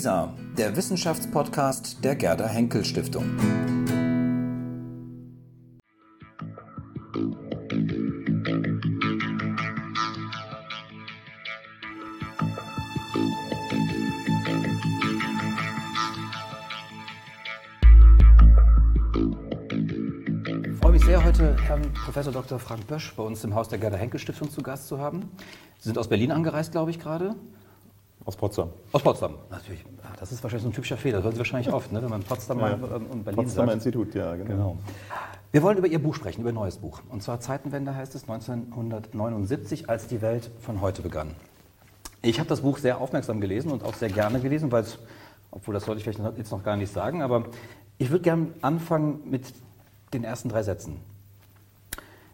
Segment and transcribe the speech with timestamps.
[0.00, 3.26] WISA, der Wissenschaftspodcast der Gerda Henkel Stiftung.
[20.80, 22.58] Freue mich sehr, heute Herrn Professor Dr.
[22.58, 25.28] Frank Bösch bei uns im Haus der Gerda Henkel Stiftung zu Gast zu haben.
[25.78, 27.36] Sie sind aus Berlin angereist, glaube ich, gerade.
[28.24, 28.70] Aus Potsdam.
[28.92, 29.84] Aus Potsdam, natürlich.
[30.02, 31.16] Ah, Das ist wahrscheinlich so ein typischer Fehler.
[31.18, 32.02] Das hören Sie wahrscheinlich oft, ne?
[32.02, 33.72] wenn man Potsdam Ja, und Berlin Potsdamer sagt.
[33.74, 34.48] Institut, ja, genau.
[34.48, 34.78] Genau.
[35.52, 37.00] Wir wollen über Ihr Buch sprechen, über Ihr neues Buch.
[37.08, 41.34] Und zwar Zeitenwende heißt es 1979, als die Welt von heute begann.
[42.22, 44.98] Ich habe das Buch sehr aufmerksam gelesen und auch sehr gerne gelesen, weil es,
[45.50, 47.46] obwohl das sollte ich vielleicht jetzt noch gar nicht sagen, aber
[47.98, 49.52] ich würde gerne anfangen mit
[50.12, 51.00] den ersten drei Sätzen.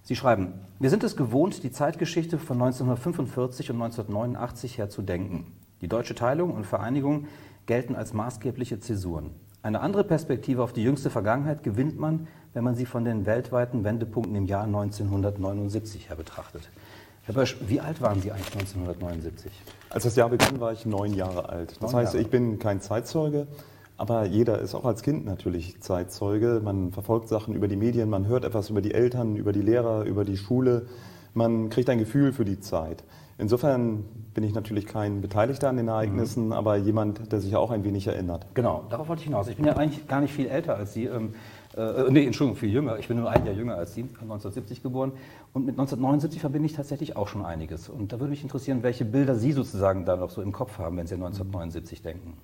[0.02, 5.52] Sie schreiben, wir sind es gewohnt, die Zeitgeschichte von 1945 und 1989 her zu denken.
[5.80, 7.26] Die deutsche Teilung und Vereinigung
[7.66, 9.30] gelten als maßgebliche Zäsuren.
[9.62, 13.84] Eine andere Perspektive auf die jüngste Vergangenheit gewinnt man, wenn man sie von den weltweiten
[13.84, 16.70] Wendepunkten im Jahr 1979 her betrachtet.
[17.24, 19.50] Herr Bösch, wie alt waren Sie eigentlich 1979?
[19.90, 21.72] Als das Jahr begann, war ich neun Jahre alt.
[21.72, 22.24] Das Neun heißt, Jahre.
[22.24, 23.48] ich bin kein Zeitzeuge,
[23.96, 26.60] aber jeder ist auch als Kind natürlich Zeitzeuge.
[26.62, 30.04] Man verfolgt Sachen über die Medien, man hört etwas über die Eltern, über die Lehrer,
[30.04, 30.86] über die Schule.
[31.34, 33.02] Man kriegt ein Gefühl für die Zeit.
[33.38, 37.84] Insofern bin ich natürlich kein Beteiligter an den Ereignissen, aber jemand, der sich auch ein
[37.84, 38.46] wenig erinnert.
[38.54, 39.48] Genau, darauf wollte ich hinaus.
[39.48, 41.04] Ich bin ja eigentlich gar nicht viel älter als Sie.
[41.04, 41.34] Ähm,
[41.76, 42.98] äh, nee, Entschuldigung, viel jünger.
[42.98, 45.12] Ich bin nur ein Jahr jünger als Sie, 1970 geboren.
[45.52, 47.90] Und mit 1979 verbinde ich tatsächlich auch schon einiges.
[47.90, 50.96] Und da würde mich interessieren, welche Bilder Sie sozusagen da noch so im Kopf haben,
[50.96, 52.34] wenn Sie an 1979 denken.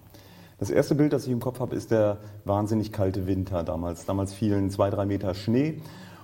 [0.59, 4.05] Das erste Bild, das ich im Kopf habe, ist der wahnsinnig kalte Winter damals.
[4.05, 5.81] Damals fielen zwei, drei Meter Schnee.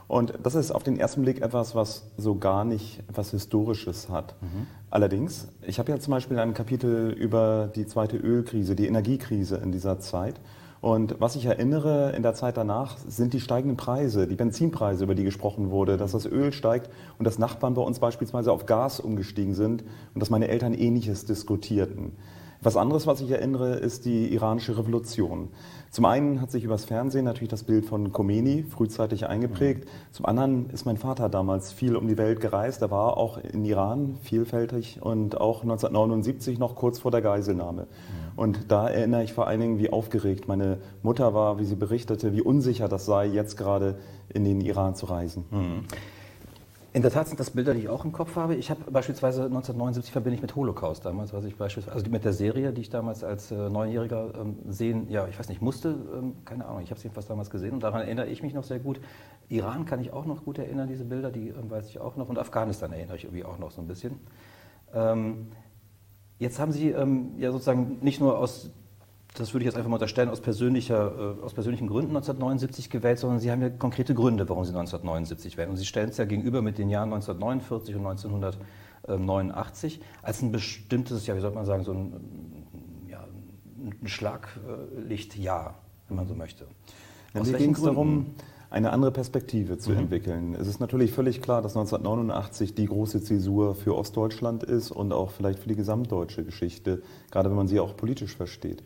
[0.09, 4.35] Und das ist auf den ersten Blick etwas, was so gar nicht etwas Historisches hat.
[4.91, 9.71] Allerdings, ich habe ja zum Beispiel ein Kapitel über die zweite Ölkrise, die Energiekrise in
[9.71, 10.41] dieser Zeit.
[10.81, 15.15] Und was ich erinnere in der Zeit danach, sind die steigenden Preise, die Benzinpreise, über
[15.15, 19.01] die gesprochen wurde, dass das Öl steigt und dass Nachbarn bei uns beispielsweise auf Gas
[19.01, 19.83] umgestiegen sind
[20.15, 22.13] und dass meine Eltern Ähnliches diskutierten.
[22.61, 25.49] Was anderes, was ich erinnere, ist die iranische Revolution.
[25.91, 29.89] Zum einen hat sich übers Fernsehen natürlich das Bild von Khomeini frühzeitig eingeprägt.
[30.11, 32.83] Zum anderen ist mein Vater damals viel um die Welt gereist.
[32.83, 37.87] Er war auch in Iran vielfältig und auch 1979 noch kurz vor der Geiselnahme.
[38.35, 42.33] Und da erinnere ich vor allen Dingen, wie aufgeregt meine Mutter war, wie sie berichtete,
[42.33, 43.99] wie unsicher das sei, jetzt gerade
[44.29, 45.45] in den Iran zu reisen.
[46.95, 48.55] In der Tat sind das Bilder, die ich auch im Kopf habe.
[48.55, 52.33] Ich habe beispielsweise 1979 verbinde ich mit Holocaust damals, was ich beispielsweise, also mit der
[52.33, 56.37] Serie, die ich damals als äh, Neunjähriger ähm, sehen, ja, ich weiß nicht, musste, ähm,
[56.47, 58.79] keine Ahnung, ich habe es jedenfalls damals gesehen und daran erinnere ich mich noch sehr
[58.79, 59.01] gut.
[59.51, 62.31] Iran kann ich auch noch gut erinnern, diese Bilder, die ähm, weiß ich auch noch
[62.31, 64.19] und Afghanistan erinnere ich irgendwie auch noch so ein bisschen.
[64.95, 65.49] Ähm,
[66.39, 68.71] jetzt haben Sie ähm, ja sozusagen nicht nur aus
[69.39, 73.19] das würde ich jetzt einfach mal unterstellen, aus, persönlicher, äh, aus persönlichen Gründen 1979 gewählt,
[73.19, 75.71] sondern Sie haben ja konkrete Gründe, warum Sie 1979 wählen.
[75.71, 81.27] Und Sie stellen es ja gegenüber mit den Jahren 1949 und 1989 als ein bestimmtes,
[81.27, 82.13] ja, wie soll man sagen, so ein,
[83.09, 83.25] ja,
[84.03, 85.75] ein Schlaglichtjahr,
[86.09, 86.67] wenn man so möchte.
[87.35, 88.27] Ja, Aus mir ging es darum,
[88.71, 89.99] eine andere Perspektive zu Mhm.
[89.99, 90.55] entwickeln.
[90.55, 95.31] Es ist natürlich völlig klar, dass 1989 die große Zäsur für Ostdeutschland ist und auch
[95.31, 98.83] vielleicht für die gesamtdeutsche Geschichte, gerade wenn man sie auch politisch versteht.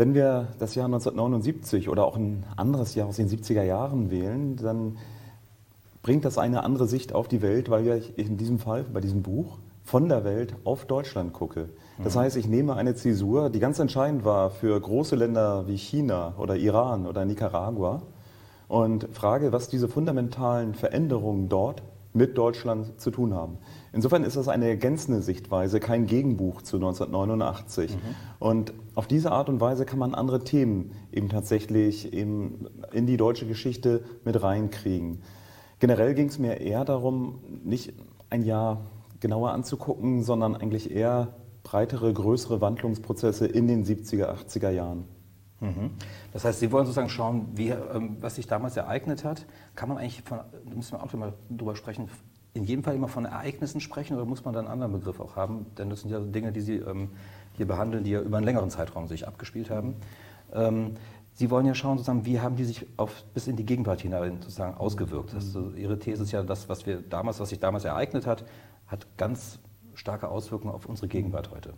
[0.00, 4.54] Wenn wir das Jahr 1979 oder auch ein anderes Jahr aus den 70er Jahren wählen,
[4.54, 4.96] dann
[6.02, 9.22] bringt das eine andere Sicht auf die Welt, weil wir in diesem Fall, bei diesem
[9.22, 11.70] Buch, von der Welt auf Deutschland gucke.
[12.04, 16.34] Das heißt, ich nehme eine Zäsur, die ganz entscheidend war für große Länder wie China
[16.38, 18.02] oder Iran oder Nicaragua
[18.68, 21.82] und frage, was diese fundamentalen Veränderungen dort
[22.12, 23.58] mit Deutschland zu tun haben.
[23.92, 27.96] Insofern ist das eine ergänzende Sichtweise, kein Gegenbuch zu 1989.
[28.38, 33.16] Und auf diese Art und Weise kann man andere Themen eben tatsächlich eben in die
[33.16, 35.22] deutsche Geschichte mit reinkriegen.
[35.80, 37.92] Generell ging es mir eher darum, nicht
[38.30, 38.86] ein Jahr
[39.20, 45.04] genauer anzugucken, sondern eigentlich eher breitere, größere Wandlungsprozesse in den 70er, 80er Jahren.
[45.60, 45.90] Mhm.
[46.32, 49.46] Das heißt, Sie wollen sozusagen schauen, wie, ähm, was sich damals ereignet hat.
[49.74, 52.08] Kann man eigentlich, von, da müssen wir auch immer drüber sprechen,
[52.54, 55.36] in jedem Fall immer von Ereignissen sprechen oder muss man da einen anderen Begriff auch
[55.36, 55.66] haben?
[55.76, 57.10] Denn das sind ja Dinge, die Sie ähm,
[57.56, 59.96] hier behandeln, die ja über einen längeren Zeitraum sich abgespielt haben.
[60.52, 60.94] Ähm,
[61.34, 64.38] Sie wollen ja schauen, sozusagen, wie haben die sich auf, bis in die Gegenwart hinein
[64.40, 65.34] sozusagen ausgewirkt.
[65.34, 68.44] Also Ihre These ist ja, das, was wir damals, was sich damals ereignet hat,
[68.88, 69.60] hat ganz
[69.94, 71.74] starke Auswirkungen auf unsere Gegenwart heute.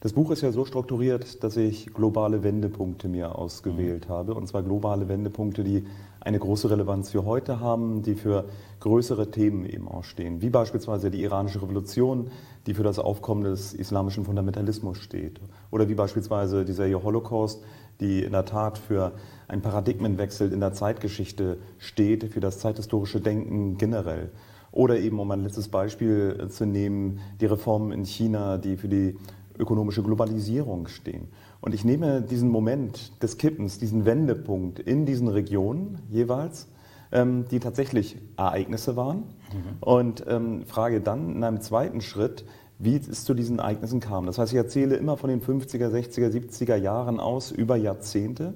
[0.00, 4.12] Das Buch ist ja so strukturiert, dass ich globale Wendepunkte mir ausgewählt mhm.
[4.12, 4.34] habe.
[4.34, 5.86] Und zwar globale Wendepunkte, die
[6.20, 8.44] eine große Relevanz für heute haben, die für
[8.78, 10.40] größere Themen eben auch stehen.
[10.40, 12.30] Wie beispielsweise die iranische Revolution,
[12.66, 15.40] die für das Aufkommen des islamischen Fundamentalismus steht.
[15.72, 17.64] Oder wie beispielsweise die Serie Holocaust,
[17.98, 19.14] die in der Tat für
[19.48, 24.30] einen Paradigmenwechsel in der Zeitgeschichte steht, für das zeithistorische Denken generell.
[24.70, 29.16] Oder eben, um ein letztes Beispiel zu nehmen, die Reformen in China, die für die
[29.58, 31.28] ökonomische Globalisierung stehen.
[31.60, 36.68] Und ich nehme diesen Moment des Kippens, diesen Wendepunkt in diesen Regionen jeweils,
[37.12, 39.76] ähm, die tatsächlich Ereignisse waren, mhm.
[39.80, 42.44] und ähm, frage dann in einem zweiten Schritt,
[42.78, 44.26] wie es zu diesen Ereignissen kam.
[44.26, 48.54] Das heißt, ich erzähle immer von den 50er, 60er, 70er Jahren aus über Jahrzehnte,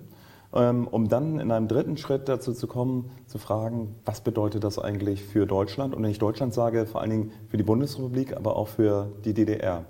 [0.55, 4.79] ähm, um dann in einem dritten Schritt dazu zu kommen, zu fragen, was bedeutet das
[4.79, 5.95] eigentlich für Deutschland?
[5.95, 9.35] Und wenn ich Deutschland sage, vor allen Dingen für die Bundesrepublik, aber auch für die
[9.35, 9.85] DDR.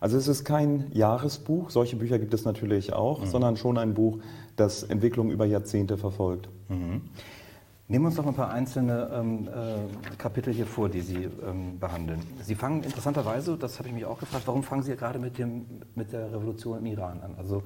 [0.00, 3.26] Also es ist kein Jahresbuch, solche Bücher gibt es natürlich auch, mhm.
[3.26, 4.18] sondern schon ein Buch,
[4.56, 6.48] das Entwicklung über Jahrzehnte verfolgt.
[6.68, 7.02] Mhm.
[7.88, 11.78] Nehmen wir uns doch ein paar einzelne ähm, äh, Kapitel hier vor, die Sie ähm,
[11.78, 12.20] behandeln.
[12.42, 15.66] Sie fangen interessanterweise, das habe ich mich auch gefragt, warum fangen Sie gerade mit, dem,
[15.94, 17.36] mit der Revolution im Iran an?
[17.38, 17.62] Also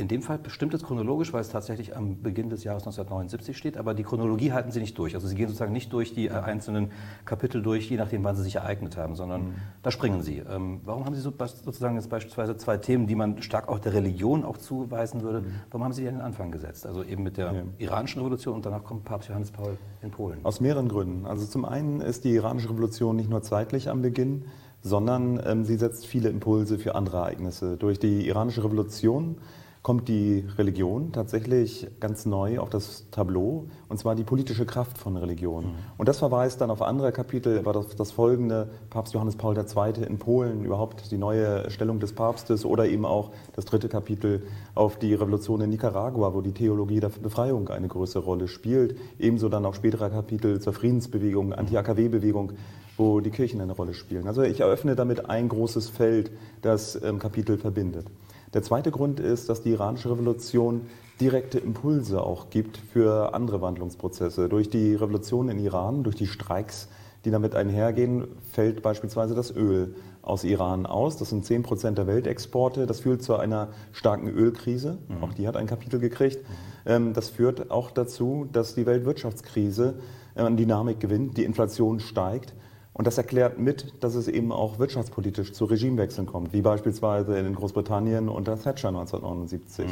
[0.00, 3.76] in dem Fall bestimmt es chronologisch, weil es tatsächlich am Beginn des Jahres 1979 steht,
[3.76, 5.14] aber die Chronologie halten Sie nicht durch.
[5.14, 6.90] Also Sie gehen sozusagen nicht durch die äh, einzelnen
[7.26, 9.54] Kapitel durch, je nachdem, wann sie sich ereignet haben, sondern mhm.
[9.82, 10.38] da springen Sie.
[10.38, 13.92] Ähm, warum haben Sie so, sozusagen jetzt beispielsweise zwei Themen, die man stark auch der
[13.92, 15.52] Religion auch zuweisen würde, mhm.
[15.70, 16.86] warum haben Sie die an den Anfang gesetzt?
[16.86, 17.62] Also eben mit der ja.
[17.76, 20.38] iranischen Revolution und danach kommt Papst Johannes Paul in Polen.
[20.44, 21.26] Aus mehreren Gründen.
[21.26, 24.46] Also zum einen ist die iranische Revolution nicht nur zeitlich am Beginn,
[24.82, 27.76] sondern ähm, sie setzt viele Impulse für andere Ereignisse.
[27.76, 29.36] Durch die iranische Revolution
[29.82, 35.16] kommt die Religion tatsächlich ganz neu auf das Tableau, und zwar die politische Kraft von
[35.16, 35.64] Religion.
[35.64, 35.74] Mhm.
[35.96, 40.04] Und das verweist dann auf andere Kapitel, aber das, das folgende, Papst Johannes Paul II.
[40.04, 44.42] in Polen, überhaupt die neue Stellung des Papstes oder eben auch das dritte Kapitel
[44.74, 48.96] auf die Revolution in Nicaragua, wo die Theologie der Befreiung eine größere Rolle spielt.
[49.18, 52.52] Ebenso dann auch spätere Kapitel zur Friedensbewegung, Anti-AKW-Bewegung,
[52.98, 54.26] wo die Kirchen eine Rolle spielen.
[54.26, 56.30] Also ich eröffne damit ein großes Feld,
[56.60, 58.06] das ähm, Kapitel verbindet.
[58.52, 60.82] Der zweite Grund ist, dass die iranische Revolution
[61.20, 64.48] direkte Impulse auch gibt für andere Wandlungsprozesse.
[64.48, 66.88] Durch die Revolution in Iran, durch die Streiks,
[67.24, 71.16] die damit einhergehen, fällt beispielsweise das Öl aus Iran aus.
[71.16, 72.86] Das sind 10 Prozent der Weltexporte.
[72.86, 74.98] Das führt zu einer starken Ölkrise.
[75.08, 75.22] Mhm.
[75.22, 76.38] Auch die hat ein Kapitel gekriegt.
[76.86, 77.12] Mhm.
[77.12, 79.94] Das führt auch dazu, dass die Weltwirtschaftskrise
[80.34, 82.54] an Dynamik gewinnt, die Inflation steigt.
[83.00, 87.54] Und das erklärt mit, dass es eben auch wirtschaftspolitisch zu Regimewechseln kommt, wie beispielsweise in
[87.54, 89.86] Großbritannien unter Thatcher 1979.
[89.86, 89.90] Mhm.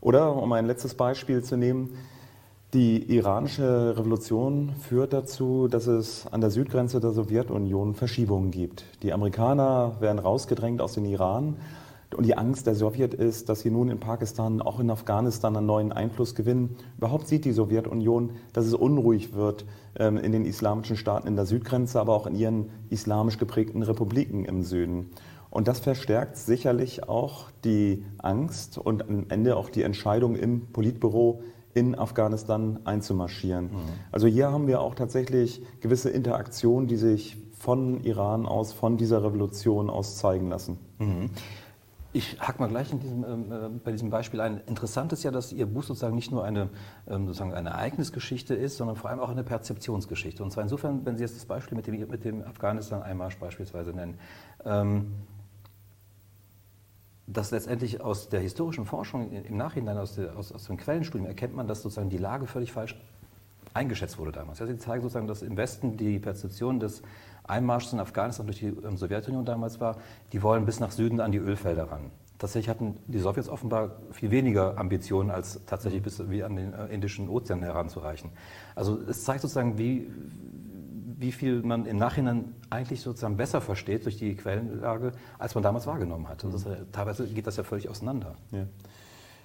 [0.00, 1.90] Oder, um ein letztes Beispiel zu nehmen,
[2.72, 8.86] die iranische Revolution führt dazu, dass es an der Südgrenze der Sowjetunion Verschiebungen gibt.
[9.02, 11.58] Die Amerikaner werden rausgedrängt aus dem Iran
[12.14, 15.66] und die Angst der Sowjet ist, dass sie nun in Pakistan, auch in Afghanistan einen
[15.66, 16.76] neuen Einfluss gewinnen.
[16.98, 19.64] Überhaupt sieht die Sowjetunion, dass es unruhig wird
[19.96, 24.44] ähm, in den islamischen Staaten in der Südgrenze, aber auch in ihren islamisch geprägten Republiken
[24.44, 25.10] im Süden.
[25.50, 31.42] Und das verstärkt sicherlich auch die Angst und am Ende auch die Entscheidung im Politbüro
[31.74, 33.66] in Afghanistan einzumarschieren.
[33.66, 33.78] Mhm.
[34.10, 39.22] Also hier haben wir auch tatsächlich gewisse Interaktionen, die sich von Iran aus, von dieser
[39.22, 40.78] Revolution aus zeigen lassen.
[40.98, 41.30] Mhm.
[42.14, 44.60] Ich hack mal gleich diesem, ähm, äh, bei diesem Beispiel ein.
[44.66, 46.68] Interessant ist ja, dass Ihr Buch sozusagen nicht nur eine,
[47.08, 50.42] ähm, sozusagen eine Ereignisgeschichte ist, sondern vor allem auch eine Perzeptionsgeschichte.
[50.42, 54.18] Und zwar insofern, wenn Sie jetzt das Beispiel mit dem, mit dem Afghanistan-Einmarsch beispielsweise nennen,
[54.66, 55.12] ähm,
[57.26, 61.54] dass letztendlich aus der historischen Forschung im Nachhinein, aus, der, aus, aus dem Quellenstudium, erkennt
[61.54, 62.94] man, dass sozusagen die Lage völlig falsch
[63.74, 64.58] eingeschätzt wurde damals.
[64.58, 67.02] Sie zeigen sozusagen, dass im Westen die Perzeption des
[67.44, 69.96] Einmarsch in Afghanistan durch die ähm, Sowjetunion damals war,
[70.32, 72.10] die wollen bis nach Süden an die Ölfelder ran.
[72.38, 76.86] Tatsächlich hatten die Sowjets offenbar viel weniger Ambitionen, als tatsächlich bis wie an den äh,
[76.86, 78.30] Indischen Ozean heranzureichen.
[78.74, 80.10] Also es zeigt sozusagen, wie,
[81.18, 85.86] wie viel man im Nachhinein eigentlich sozusagen besser versteht durch die Quellenlage, als man damals
[85.86, 86.44] wahrgenommen hat.
[86.44, 88.34] Also das, teilweise geht das ja völlig auseinander.
[88.50, 88.66] Ja.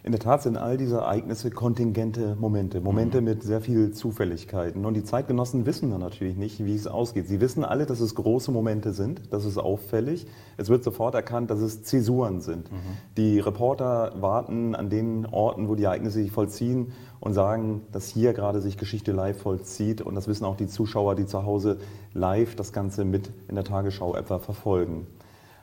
[0.07, 3.25] In der Tat sind all diese Ereignisse kontingente Momente, Momente mhm.
[3.25, 4.85] mit sehr viel Zufälligkeiten.
[4.85, 7.27] Und die Zeitgenossen wissen dann natürlich nicht, wie es ausgeht.
[7.27, 10.25] Sie wissen alle, dass es große Momente sind, das ist auffällig.
[10.55, 12.71] Es wird sofort erkannt, dass es Zäsuren sind.
[12.71, 12.77] Mhm.
[13.17, 18.31] Die Reporter warten an den Orten, wo die Ereignisse sich vollziehen und sagen, dass hier
[18.31, 20.01] gerade sich Geschichte live vollzieht.
[20.01, 21.79] Und das wissen auch die Zuschauer, die zu Hause
[22.13, 25.05] live das Ganze mit in der Tagesschau etwa verfolgen.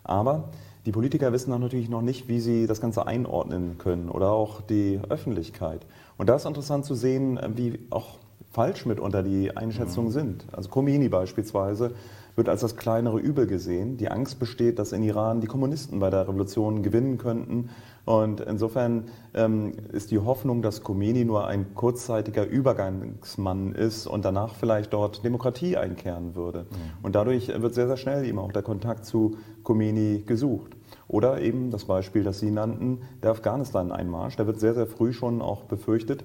[0.03, 0.51] Aber
[0.87, 4.61] die Politiker wissen auch natürlich noch nicht, wie sie das Ganze einordnen können oder auch
[4.61, 5.87] die Öffentlichkeit.
[6.19, 8.19] Und da ist interessant zu sehen, wie auch
[8.51, 10.15] falsch mitunter die Einschätzungen mhm.
[10.15, 10.45] sind.
[10.53, 11.93] Also Comini beispielsweise
[12.37, 13.97] wird als das kleinere Übel gesehen.
[13.97, 17.71] Die Angst besteht, dass in Iran die Kommunisten bei der Revolution gewinnen könnten.
[18.05, 24.55] Und insofern ähm, ist die Hoffnung, dass Khomeini nur ein kurzzeitiger Übergangsmann ist und danach
[24.55, 26.61] vielleicht dort Demokratie einkehren würde.
[26.71, 27.05] Mhm.
[27.05, 30.74] Und dadurch wird sehr, sehr schnell eben auch der Kontakt zu Khomeini gesucht.
[31.09, 34.37] Oder eben das Beispiel, das Sie nannten, der Afghanistan-Einmarsch.
[34.37, 36.25] Der wird sehr, sehr früh schon auch befürchtet.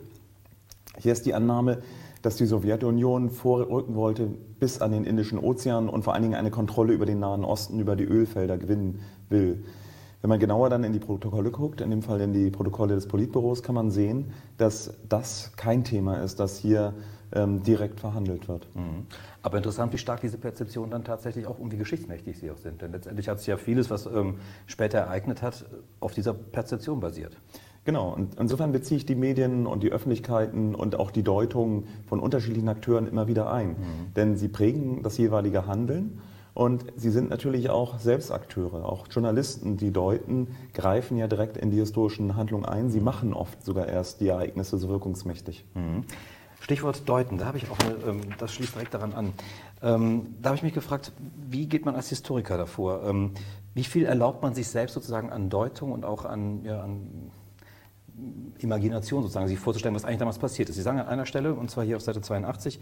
[0.97, 1.79] Hier ist die Annahme,
[2.21, 4.27] dass die Sowjetunion vorrücken wollte
[4.59, 7.79] bis an den Indischen Ozean und vor allen Dingen eine Kontrolle über den Nahen Osten,
[7.79, 9.63] über die Ölfelder gewinnen will.
[10.21, 13.07] Wenn man genauer dann in die Protokolle guckt, in dem Fall in die Protokolle des
[13.07, 16.93] Politbüros, kann man sehen, dass das kein Thema ist, das hier
[17.31, 18.67] ähm, direkt verhandelt wird.
[18.75, 19.05] Mhm.
[19.41, 22.81] Aber interessant, wie stark diese Perzeptionen dann tatsächlich auch um wie geschichtsmächtig sie auch sind.
[22.81, 24.35] Denn letztendlich hat sich ja vieles, was ähm,
[24.65, 25.65] später ereignet hat,
[26.01, 27.37] auf dieser Perzeption basiert.
[27.85, 32.19] Genau, und insofern beziehe ich die Medien und die Öffentlichkeiten und auch die Deutungen von
[32.19, 33.69] unterschiedlichen Akteuren immer wieder ein.
[33.69, 34.13] Mhm.
[34.15, 36.19] Denn sie prägen das jeweilige Handeln
[36.59, 41.77] und sie sind natürlich auch Selbstakteure, auch Journalisten, die deuten, greifen ja direkt in die
[41.77, 42.89] historischen Handlungen ein.
[42.89, 45.63] Sie machen oft sogar erst die Ereignisse so wirkungsmächtig.
[45.73, 46.03] Mhm.
[46.59, 49.33] Stichwort deuten, da habe ich auch eine, ähm, das schließt direkt daran an.
[49.81, 51.13] Ähm, da habe ich mich gefragt,
[51.49, 53.05] wie geht man als Historiker davor?
[53.05, 53.31] Ähm,
[53.73, 57.31] wie viel erlaubt man sich selbst sozusagen an Deutung und auch an, ja, an
[58.59, 60.75] Imagination sozusagen, sich vorzustellen, was eigentlich damals passiert ist.
[60.75, 62.79] Sie sagen an einer Stelle, und zwar hier auf Seite 82,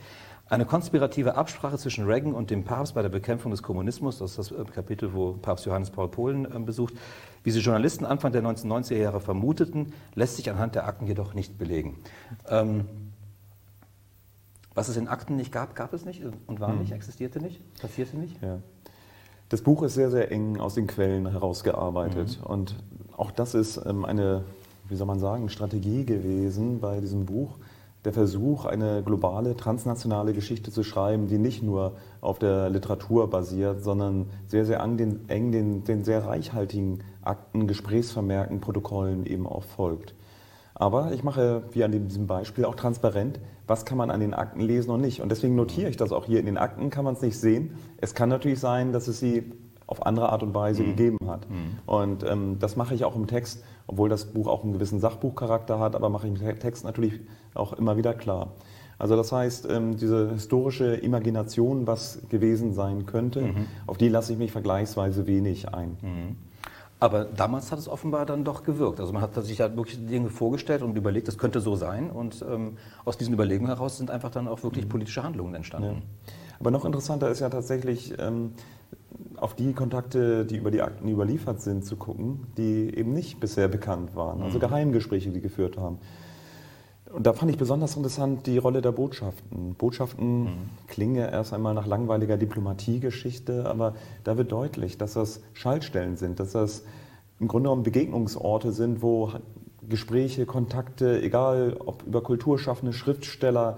[0.48, 4.52] eine konspirative Absprache zwischen Reagan und dem Papst bei der Bekämpfung des Kommunismus, das ist
[4.52, 6.94] das äh, Kapitel, wo Papst Johannes Paul Polen äh, besucht,
[7.44, 11.58] wie sie Journalisten Anfang der 1990er Jahre vermuteten, lässt sich anhand der Akten jedoch nicht
[11.58, 11.98] belegen.
[12.48, 12.86] Ähm,
[14.74, 16.80] was es in Akten nicht gab, gab es nicht und war hm.
[16.80, 18.42] nicht, existierte nicht, passierte nicht?
[18.42, 18.60] Ja.
[19.50, 22.40] Das Buch ist sehr, sehr eng aus den Quellen herausgearbeitet.
[22.42, 22.48] Mhm.
[22.48, 22.76] Und
[23.16, 24.44] auch das ist ähm, eine
[24.90, 27.58] wie soll man sagen, Strategie gewesen bei diesem Buch,
[28.06, 33.84] der Versuch, eine globale, transnationale Geschichte zu schreiben, die nicht nur auf der Literatur basiert,
[33.84, 39.64] sondern sehr, sehr eng den, eng den, den sehr reichhaltigen Akten, Gesprächsvermerken, Protokollen eben auch
[39.64, 40.14] folgt.
[40.74, 44.62] Aber ich mache, wie an diesem Beispiel, auch transparent, was kann man an den Akten
[44.62, 45.22] lesen und nicht.
[45.22, 46.40] Und deswegen notiere ich das auch hier.
[46.40, 47.72] In den Akten kann man es nicht sehen.
[47.98, 49.52] Es kann natürlich sein, dass es sie
[49.88, 50.88] auf andere Art und Weise mhm.
[50.96, 51.50] gegeben hat.
[51.50, 51.80] Mhm.
[51.86, 55.80] Und ähm, das mache ich auch im Text, obwohl das Buch auch einen gewissen Sachbuchcharakter
[55.80, 57.20] hat, aber mache ich im Text natürlich
[57.54, 58.50] auch immer wieder klar.
[59.00, 63.66] Also das heißt, ähm, diese historische Imagination, was gewesen sein könnte, mhm.
[63.86, 65.98] auf die lasse ich mich vergleichsweise wenig ein.
[66.02, 66.36] Mhm.
[67.00, 69.00] Aber damals hat es offenbar dann doch gewirkt.
[69.00, 72.10] Also man hat sich ja wirklich Dinge vorgestellt und überlegt, das könnte so sein.
[72.10, 74.90] Und ähm, aus diesen Überlegungen heraus sind einfach dann auch wirklich mhm.
[74.90, 76.02] politische Handlungen entstanden.
[76.26, 76.34] Ja.
[76.60, 78.54] Aber noch interessanter ist ja tatsächlich, ähm,
[79.38, 83.68] auf die Kontakte, die über die Akten überliefert sind, zu gucken, die eben nicht bisher
[83.68, 84.42] bekannt waren.
[84.42, 84.62] Also mhm.
[84.62, 86.00] Geheimgespräche, die geführt haben.
[87.14, 89.76] Und da fand ich besonders interessant die Rolle der Botschaften.
[89.76, 90.70] Botschaften mhm.
[90.88, 96.40] klingen ja erst einmal nach langweiliger Diplomatiegeschichte, aber da wird deutlich, dass das Schaltstellen sind,
[96.40, 96.84] dass das
[97.40, 99.32] im Grunde genommen Begegnungsorte sind, wo
[99.88, 103.78] Gespräche, Kontakte, egal ob über Kulturschaffende, Schriftsteller,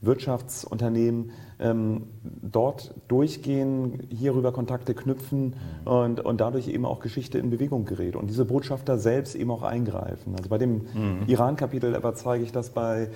[0.00, 5.86] Wirtschaftsunternehmen ähm, dort durchgehen, hierüber Kontakte knüpfen mhm.
[5.86, 9.62] und, und dadurch eben auch Geschichte in Bewegung gerät und diese Botschafter selbst eben auch
[9.62, 10.34] eingreifen.
[10.36, 11.24] Also bei dem mhm.
[11.26, 13.08] Iran-Kapitel aber zeige ich das bei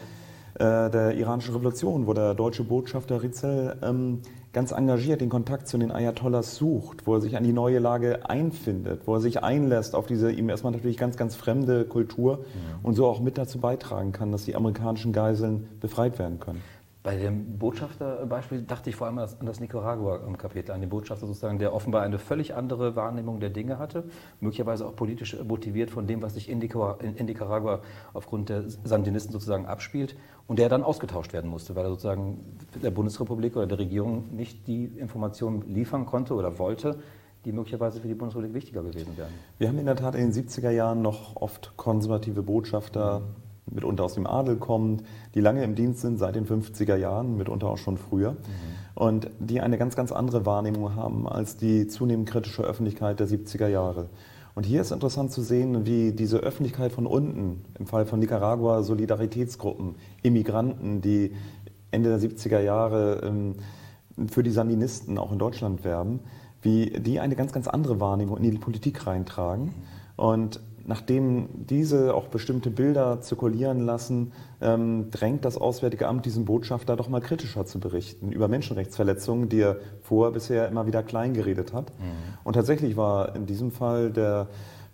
[0.54, 4.20] äh, der iranischen Revolution, wo der deutsche Botschafter Ritzel ähm,
[4.52, 8.30] ganz engagiert den Kontakt zu den Ayatollahs sucht, wo er sich an die neue Lage
[8.30, 12.78] einfindet, wo er sich einlässt auf diese ihm erstmal natürlich ganz, ganz fremde Kultur ja.
[12.84, 16.62] und so auch mit dazu beitragen kann, dass die amerikanischen Geiseln befreit werden können.
[17.04, 21.74] Bei dem Botschafterbeispiel dachte ich vor allem an das Nicaragua-Kapitel, an den Botschafter sozusagen, der
[21.74, 24.04] offenbar eine völlig andere Wahrnehmung der Dinge hatte,
[24.40, 27.82] möglicherweise auch politisch motiviert von dem, was sich in Nicaragua
[28.14, 32.90] aufgrund der Sandinisten sozusagen abspielt und der dann ausgetauscht werden musste, weil er sozusagen der
[32.90, 37.00] Bundesrepublik oder der Regierung nicht die Informationen liefern konnte oder wollte,
[37.44, 39.28] die möglicherweise für die Bundesrepublik wichtiger gewesen wären.
[39.58, 43.20] Wir haben in der Tat in den 70er Jahren noch oft konservative Botschafter
[43.74, 45.02] mitunter aus dem Adel kommt,
[45.34, 48.36] die lange im Dienst sind, seit den 50er Jahren, mitunter auch schon früher, mhm.
[48.94, 53.68] und die eine ganz, ganz andere Wahrnehmung haben als die zunehmend kritische Öffentlichkeit der 70er
[53.68, 54.08] Jahre.
[54.54, 58.84] Und hier ist interessant zu sehen, wie diese Öffentlichkeit von unten, im Fall von Nicaragua
[58.84, 61.32] Solidaritätsgruppen, Immigranten, die
[61.90, 63.56] Ende der 70er Jahre ähm,
[64.28, 66.20] für die Sandinisten auch in Deutschland werben,
[66.62, 69.74] wie die eine ganz, ganz andere Wahrnehmung in die Politik reintragen.
[70.16, 76.96] Und Nachdem diese auch bestimmte Bilder zirkulieren lassen, ähm, drängt das Auswärtige Amt diesen Botschafter
[76.96, 81.90] doch mal kritischer zu berichten über Menschenrechtsverletzungen, die er vorher bisher immer wieder kleingeredet hat.
[81.98, 82.38] Mhm.
[82.44, 84.48] Und tatsächlich war in diesem Fall der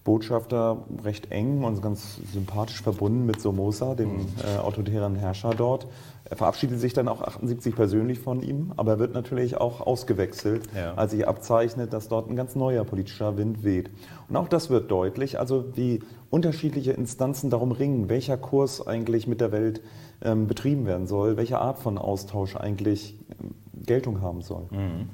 [0.05, 4.27] Botschafter recht eng und ganz sympathisch verbunden mit Somoza, dem mhm.
[4.45, 5.87] äh, autoritären Herrscher dort.
[6.31, 10.69] Er verabschiedet sich dann auch 78 persönlich von ihm, aber er wird natürlich auch ausgewechselt,
[10.77, 10.95] ja.
[10.95, 13.91] als sich abzeichnet, dass dort ein ganz neuer politischer Wind weht.
[14.29, 15.99] Und auch das wird deutlich, also wie
[16.31, 19.83] unterschiedliche Instanzen darum ringen, welcher Kurs eigentlich mit der Welt
[20.23, 24.69] ähm, betrieben werden soll, welche Art von Austausch eigentlich ähm, Geltung haben soll.
[24.71, 25.09] Mhm.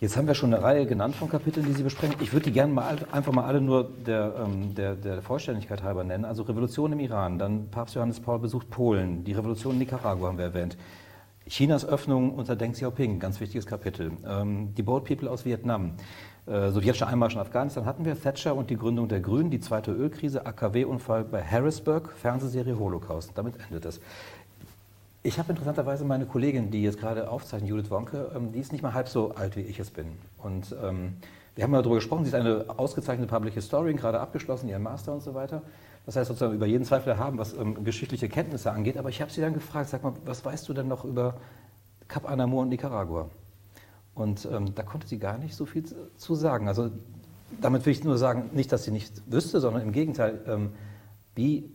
[0.00, 2.16] Jetzt haben wir schon eine Reihe genannt von Kapiteln, die Sie besprechen.
[2.20, 6.04] Ich würde die gerne mal einfach mal alle nur der, ähm, der, der, Vollständigkeit halber
[6.04, 6.24] nennen.
[6.24, 10.38] Also Revolution im Iran, dann Papst Johannes Paul besucht Polen, die Revolution in Nicaragua haben
[10.38, 10.78] wir erwähnt.
[11.46, 14.12] Chinas Öffnung unter Deng Xiaoping, ganz wichtiges Kapitel.
[14.26, 15.92] Ähm, die Boat People aus Vietnam,
[16.46, 19.92] äh, sowjetischer Einmarsch in Afghanistan hatten wir, Thatcher und die Gründung der Grünen, die zweite
[19.92, 23.32] Ölkrise, AKW-Unfall bei Harrisburg, Fernsehserie Holocaust.
[23.34, 24.00] Damit endet es.
[25.22, 28.80] Ich habe interessanterweise meine Kollegin, die jetzt gerade aufzeichnet, Judith Wonke, ähm, die ist nicht
[28.80, 30.12] mal halb so alt, wie ich es bin.
[30.38, 31.16] Und ähm,
[31.54, 35.12] wir haben mal darüber gesprochen, sie ist eine ausgezeichnete Public Historian, gerade abgeschlossen, ihren Master
[35.12, 35.60] und so weiter.
[36.06, 38.96] Das heißt sozusagen über jeden Zweifel haben, was ähm, geschichtliche Kenntnisse angeht.
[38.96, 41.36] Aber ich habe sie dann gefragt, sag mal, was weißt du denn noch über
[42.08, 43.28] Cap Anamur und Nicaragua?
[44.14, 45.84] Und ähm, da konnte sie gar nicht so viel
[46.16, 46.66] zu sagen.
[46.66, 46.90] Also
[47.60, 50.70] damit will ich nur sagen, nicht, dass sie nicht wüsste, sondern im Gegenteil, ähm,
[51.34, 51.70] wie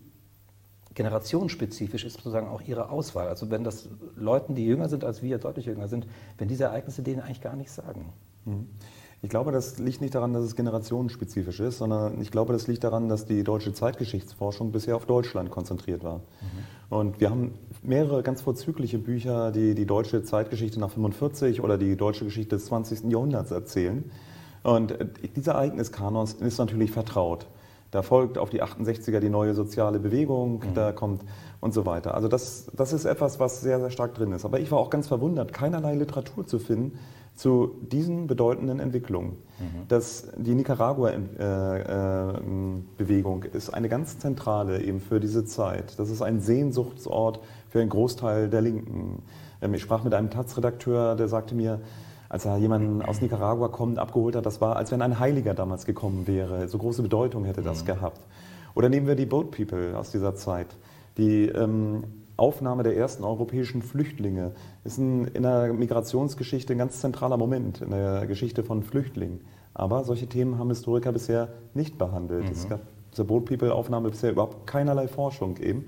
[0.95, 3.27] generationsspezifisch ist sozusagen auch ihre Auswahl.
[3.27, 7.03] Also wenn das Leuten, die jünger sind als wir, deutlich jünger sind, wenn diese Ereignisse
[7.03, 8.13] denen eigentlich gar nichts sagen.
[8.45, 8.67] Mhm.
[9.21, 12.83] Ich glaube, das liegt nicht daran, dass es generationenspezifisch ist, sondern ich glaube, das liegt
[12.83, 16.17] daran, dass die deutsche Zeitgeschichtsforschung bisher auf Deutschland konzentriert war.
[16.17, 16.95] Mhm.
[16.95, 21.97] Und wir haben mehrere ganz vorzügliche Bücher, die die deutsche Zeitgeschichte nach 45 oder die
[21.97, 23.11] deutsche Geschichte des 20.
[23.11, 24.11] Jahrhunderts erzählen.
[24.63, 27.47] Und äh, dieser Ereigniskanon ist natürlich vertraut.
[27.95, 30.73] Da folgt auf die 68er die neue soziale Bewegung, mhm.
[30.73, 31.21] da kommt
[31.61, 32.13] und so weiter.
[32.13, 34.43] Also das, das ist etwas, was sehr, sehr stark drin ist.
[34.43, 36.99] Aber ich war auch ganz verwundert, keinerlei Literatur zu finden
[37.35, 39.37] zu diesen bedeutenden Entwicklungen.
[39.59, 39.87] Mhm.
[39.87, 45.97] Dass die Nicaragua-Bewegung äh, äh, ist eine ganz zentrale eben für diese Zeit.
[45.97, 49.23] Das ist ein Sehnsuchtsort für einen Großteil der Linken.
[49.61, 51.79] Ähm, ich sprach mit einem Taz-Redakteur, der sagte mir,
[52.29, 55.85] als er jemanden aus Nicaragua kommt, abgeholt hat, das war, als wenn ein Heiliger damals
[55.85, 56.67] gekommen wäre.
[56.67, 57.87] So große Bedeutung hätte das mhm.
[57.87, 58.21] gehabt.
[58.73, 60.67] Oder nehmen wir die Boat People aus dieser Zeit.
[61.17, 62.03] Die ähm,
[62.37, 64.51] Aufnahme der ersten europäischen Flüchtlinge
[64.83, 69.41] ist ein, in der Migrationsgeschichte ein ganz zentraler Moment in der Geschichte von Flüchtlingen.
[69.73, 72.45] Aber solche Themen haben Historiker bisher nicht behandelt.
[72.45, 72.51] Mhm.
[72.51, 75.79] Es gab zur Boat People Aufnahme bisher überhaupt keinerlei Forschung eben.
[75.79, 75.85] Mhm.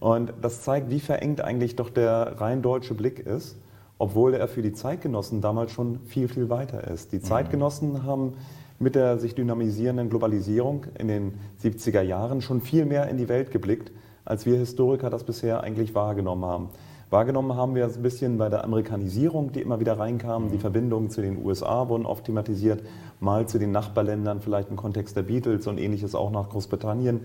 [0.00, 3.56] Und das zeigt, wie verengt eigentlich doch der rein deutsche Blick ist
[3.98, 7.12] obwohl er für die Zeitgenossen damals schon viel, viel weiter ist.
[7.12, 7.24] Die mhm.
[7.24, 8.34] Zeitgenossen haben
[8.78, 13.50] mit der sich dynamisierenden Globalisierung in den 70er Jahren schon viel mehr in die Welt
[13.50, 13.92] geblickt,
[14.24, 16.68] als wir Historiker das bisher eigentlich wahrgenommen haben.
[17.14, 20.48] Wahrgenommen haben wir es ein bisschen bei der Amerikanisierung, die immer wieder reinkam.
[20.48, 20.60] Die mhm.
[20.60, 22.82] Verbindungen zu den USA wurden oft thematisiert,
[23.20, 27.20] mal zu den Nachbarländern, vielleicht im Kontext der Beatles und ähnliches auch nach Großbritannien.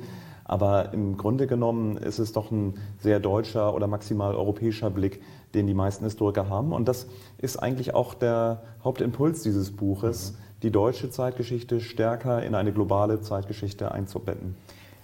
[0.46, 5.24] Aber im Grunde genommen ist es doch ein sehr deutscher oder maximal europäischer Blick,
[5.56, 6.72] den die meisten Historiker haben.
[6.72, 7.08] Und das
[7.40, 10.38] ist eigentlich auch der Hauptimpuls dieses Buches, mhm.
[10.62, 14.56] die deutsche Zeitgeschichte stärker in eine globale Zeitgeschichte einzubetten.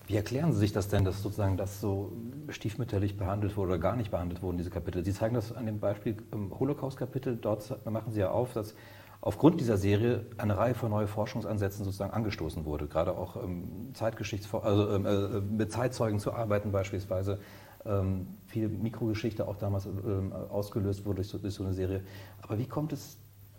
[0.07, 2.11] Wie erklären Sie sich das denn, dass sozusagen das so
[2.49, 5.03] stiefmütterlich behandelt wurde oder gar nicht behandelt wurden, diese Kapitel?
[5.03, 7.37] Sie zeigen das an dem Beispiel im Holocaust-Kapitel.
[7.37, 8.75] Dort machen Sie ja auf, dass
[9.21, 12.87] aufgrund dieser Serie eine Reihe von neuen Forschungsansätzen sozusagen angestoßen wurde.
[12.87, 17.39] Gerade auch ähm, Zeitgeschichtsfor also ähm, äh, mit Zeitzeugen zu arbeiten beispielsweise.
[17.83, 22.03] Ähm, viel Mikrogeschichte auch damals ähm, ausgelöst wurde durch so, durch so, eine Serie.
[22.41, 23.17] Aber wie kommt es,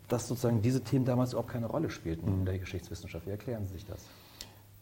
[0.08, 2.38] dass sozusagen diese Themen damals überhaupt keine Rolle spielten mhm.
[2.40, 3.26] in der Geschichtswissenschaft?
[3.26, 4.04] Wie erklären Sie sich das?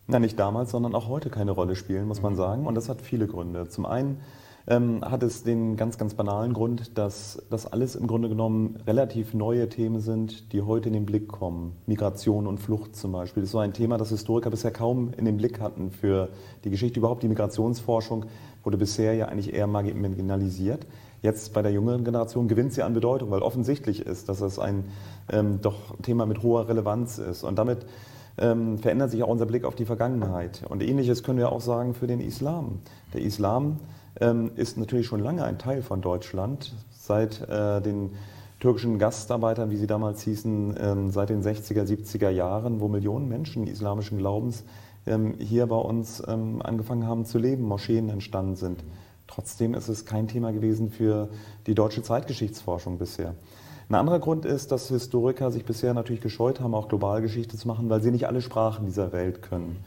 [0.07, 2.39] Na, nicht damals, sondern auch heute keine Rolle spielen, muss man mhm.
[2.39, 2.67] sagen.
[2.67, 3.69] Und das hat viele Gründe.
[3.69, 4.19] Zum einen
[4.67, 9.35] ähm, hat es den ganz, ganz banalen Grund, dass das alles im Grunde genommen relativ
[9.35, 11.77] neue Themen sind, die heute in den Blick kommen.
[11.87, 13.43] Migration und Flucht zum Beispiel.
[13.43, 16.31] Das ist so ein Thema, das Historiker bisher kaum in den Blick hatten für
[16.65, 16.99] die Geschichte.
[16.99, 18.27] Überhaupt die Migrationsforschung
[18.63, 20.87] wurde bisher ja eigentlich eher marginalisiert.
[21.21, 24.85] Jetzt bei der jüngeren Generation gewinnt sie an Bedeutung, weil offensichtlich ist, dass es ein
[25.31, 27.45] ähm, doch Thema mit hoher Relevanz ist.
[27.45, 27.87] Und damit
[28.39, 30.63] ähm, verändert sich auch unser Blick auf die Vergangenheit.
[30.69, 32.81] Und ähnliches können wir auch sagen für den Islam.
[33.13, 33.79] Der Islam
[34.21, 36.75] ähm, ist natürlich schon lange ein Teil von Deutschland.
[36.91, 38.11] Seit äh, den
[38.61, 43.67] türkischen Gastarbeitern, wie sie damals hießen, ähm, seit den 60er, 70er Jahren, wo Millionen Menschen
[43.67, 44.65] islamischen Glaubens
[45.07, 48.83] ähm, hier bei uns ähm, angefangen haben zu leben, Moscheen entstanden sind.
[49.27, 51.29] Trotzdem ist es kein Thema gewesen für
[51.67, 53.35] die deutsche Zeitgeschichtsforschung bisher.
[53.89, 57.91] Ein anderer Grund ist, dass Historiker sich bisher natürlich gescheut haben, auch Globalgeschichte zu machen,
[57.91, 59.85] weil sie nicht alle Sprachen dieser Welt können.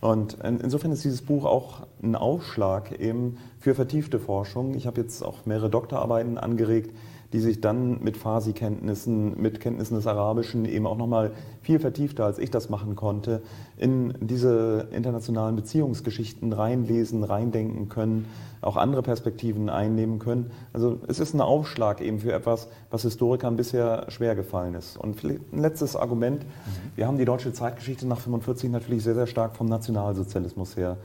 [0.00, 4.74] Und insofern ist dieses Buch auch ein Aufschlag eben für vertiefte Forschung.
[4.74, 6.94] Ich habe jetzt auch mehrere Doktorarbeiten angeregt,
[7.32, 11.30] die sich dann mit Farsi-Kenntnissen, mit Kenntnissen des Arabischen eben auch nochmal
[11.62, 13.42] viel vertiefter, als ich das machen konnte,
[13.76, 18.26] in diese internationalen Beziehungsgeschichten reinlesen, reindenken können,
[18.62, 20.50] auch andere Perspektiven einnehmen können.
[20.72, 24.96] Also es ist ein Aufschlag eben für etwas, was Historikern bisher schwer gefallen ist.
[24.96, 26.42] Und ein letztes Argument.
[26.42, 26.96] Mhm.
[26.96, 30.96] Wir haben die deutsche Zeitgeschichte nach 1945 natürlich sehr, sehr stark vom Nationalsozialismus her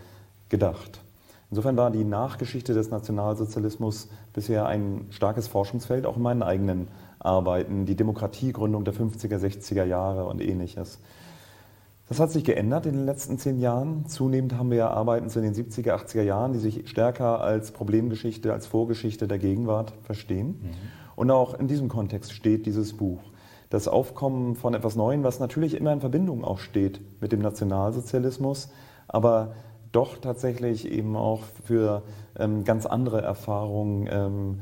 [0.49, 1.04] gedacht.
[1.55, 7.85] Insofern war die Nachgeschichte des Nationalsozialismus bisher ein starkes Forschungsfeld, auch in meinen eigenen Arbeiten,
[7.85, 10.99] die Demokratiegründung der 50er, 60er Jahre und ähnliches.
[12.09, 14.05] Das hat sich geändert in den letzten zehn Jahren.
[14.05, 18.67] Zunehmend haben wir Arbeiten zu den 70er, 80er Jahren, die sich stärker als Problemgeschichte, als
[18.67, 20.59] Vorgeschichte der Gegenwart verstehen.
[20.61, 20.71] Mhm.
[21.15, 23.21] Und auch in diesem Kontext steht dieses Buch.
[23.69, 28.67] Das Aufkommen von etwas Neuem, was natürlich immer in Verbindung auch steht mit dem Nationalsozialismus,
[29.07, 29.53] aber
[29.95, 32.03] doch tatsächlich eben auch für
[32.37, 34.61] ähm, ganz andere Erfahrungen ähm,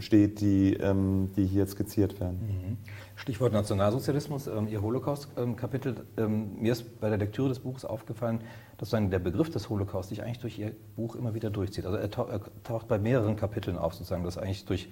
[0.00, 2.40] steht, die, ähm, die hier skizziert werden.
[2.46, 2.76] Mhm.
[3.16, 6.06] Stichwort Nationalsozialismus, ähm, Ihr Holocaust-Kapitel.
[6.16, 8.40] Ähm, mir ist bei der Lektüre des Buches aufgefallen,
[8.78, 11.86] dass der Begriff des Holocaust sich eigentlich durch Ihr Buch immer wieder durchzieht.
[11.86, 14.88] Also er taucht bei mehreren Kapiteln auf, sozusagen, dass eigentlich durch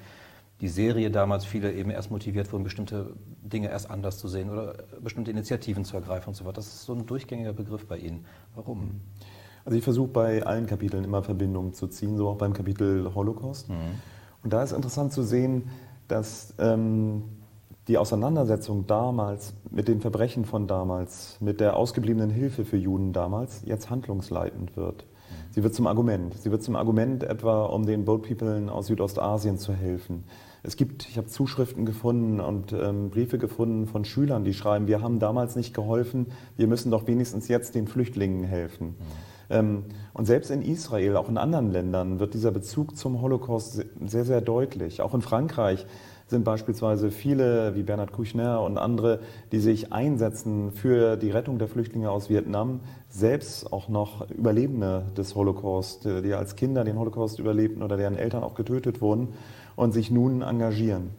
[0.60, 4.74] die Serie damals viele eben erst motiviert wurden, bestimmte Dinge erst anders zu sehen oder
[5.00, 6.56] bestimmte Initiativen zu ergreifen und so weiter.
[6.56, 8.24] Das ist so ein durchgängiger Begriff bei Ihnen.
[8.54, 8.80] Warum?
[8.80, 9.00] Mhm.
[9.64, 13.68] Also ich versuche bei allen Kapiteln immer Verbindungen zu ziehen, so auch beim Kapitel Holocaust.
[13.68, 13.74] Mhm.
[14.42, 15.70] Und da ist interessant zu sehen,
[16.08, 17.22] dass ähm,
[17.88, 23.62] die Auseinandersetzung damals mit den Verbrechen von damals, mit der ausgebliebenen Hilfe für Juden damals,
[23.64, 25.04] jetzt handlungsleitend wird.
[25.04, 25.52] Mhm.
[25.52, 26.34] Sie wird zum Argument.
[26.38, 30.24] Sie wird zum Argument etwa, um den Boat People aus Südostasien zu helfen.
[30.64, 35.02] Es gibt, ich habe Zuschriften gefunden und ähm, Briefe gefunden von Schülern, die schreiben, wir
[35.02, 38.88] haben damals nicht geholfen, wir müssen doch wenigstens jetzt den Flüchtlingen helfen.
[38.88, 39.31] Mhm.
[39.50, 44.24] Ähm, und selbst in Israel, auch in anderen Ländern, wird dieser Bezug zum Holocaust sehr,
[44.24, 45.00] sehr deutlich.
[45.00, 45.86] Auch in Frankreich
[46.26, 49.20] sind beispielsweise viele wie Bernhard Kouchner und andere,
[49.52, 55.34] die sich einsetzen für die Rettung der Flüchtlinge aus Vietnam, selbst auch noch Überlebende des
[55.34, 59.28] Holocaust, die als Kinder den Holocaust überlebten oder deren Eltern auch getötet wurden
[59.76, 61.10] und sich nun engagieren.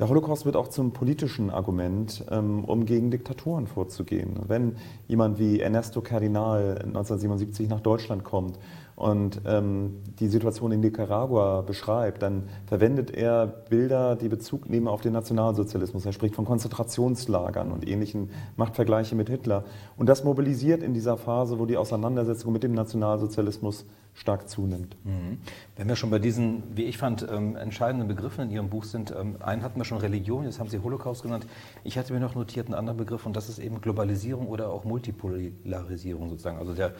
[0.00, 4.40] Der Holocaust wird auch zum politischen Argument, ähm, um gegen Diktaturen vorzugehen.
[4.48, 4.76] Wenn
[5.08, 8.58] jemand wie Ernesto Cardinal 1977 nach Deutschland kommt
[9.00, 15.00] und ähm, die Situation in Nicaragua beschreibt, dann verwendet er Bilder, die Bezug nehmen auf
[15.00, 16.04] den Nationalsozialismus.
[16.04, 19.64] Er spricht von Konzentrationslagern und ähnlichen Machtvergleiche mit Hitler.
[19.96, 24.96] Und das mobilisiert in dieser Phase, wo die Auseinandersetzung mit dem Nationalsozialismus stark zunimmt.
[25.04, 25.38] Mhm.
[25.76, 29.14] Wenn wir schon bei diesen, wie ich fand, ähm, entscheidenden Begriffen in Ihrem Buch sind,
[29.18, 31.46] ähm, einen hatten wir schon Religion, jetzt haben Sie Holocaust genannt.
[31.84, 34.84] Ich hatte mir noch notiert einen anderen Begriff und das ist eben Globalisierung oder auch
[34.84, 36.58] Multipolarisierung sozusagen.
[36.58, 36.92] Also der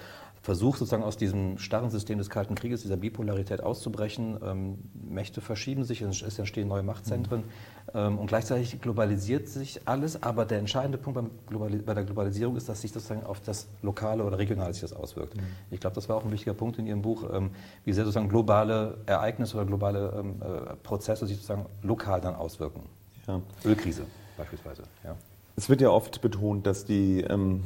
[0.43, 4.39] Versuch sozusagen aus diesem starren System des Kalten Krieges, dieser Bipolarität auszubrechen.
[4.43, 7.45] Ähm, Mächte verschieben sich, es entstehen neue Machtzentren
[7.93, 10.23] ähm, und gleichzeitig globalisiert sich alles.
[10.23, 11.21] Aber der entscheidende Punkt
[11.85, 15.37] bei der Globalisierung ist, dass sich sozusagen auf das Lokale oder Regionale sich das auswirkt.
[15.37, 15.43] Mhm.
[15.71, 17.51] Ich glaube, das war auch ein wichtiger Punkt in Ihrem Buch, ähm,
[17.85, 22.85] wie sehr sozusagen globale Ereignisse oder globale ähm, äh, Prozesse sich sozusagen lokal dann auswirken.
[23.27, 23.43] Ja.
[23.67, 24.07] Ölkrise
[24.39, 24.85] beispielsweise.
[25.05, 25.17] Ja.
[25.57, 27.65] Es wird ja oft betont, dass die ähm,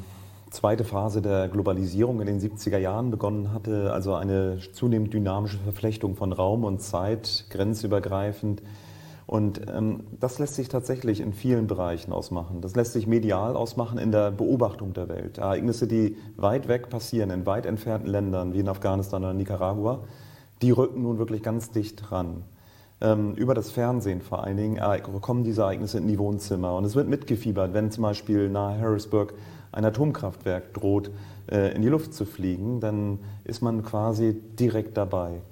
[0.55, 6.17] zweite Phase der Globalisierung in den 70er Jahren begonnen hatte, also eine zunehmend dynamische Verflechtung
[6.17, 8.63] von Raum und Zeit, grenzübergreifend.
[9.27, 12.61] Und ähm, das lässt sich tatsächlich in vielen Bereichen ausmachen.
[12.61, 15.39] Das lässt sich medial ausmachen in der Beobachtung der Welt.
[15.39, 20.01] Ereignisse, die weit weg passieren, in weit entfernten Ländern wie in Afghanistan oder Nicaragua,
[20.63, 22.45] die rücken nun wirklich ganz dicht ran.
[23.01, 24.81] Ähm, über das Fernsehen vor allen Dingen
[25.21, 26.75] kommen diese Ereignisse in die Wohnzimmer.
[26.77, 29.35] Und es wird mitgefiebert, wenn zum Beispiel nahe Harrisburg
[29.75, 31.11] ein Atomkraftwerk droht,
[31.51, 35.43] äh, in die Luft zu fliegen, dann ist man quasi direkt dabei.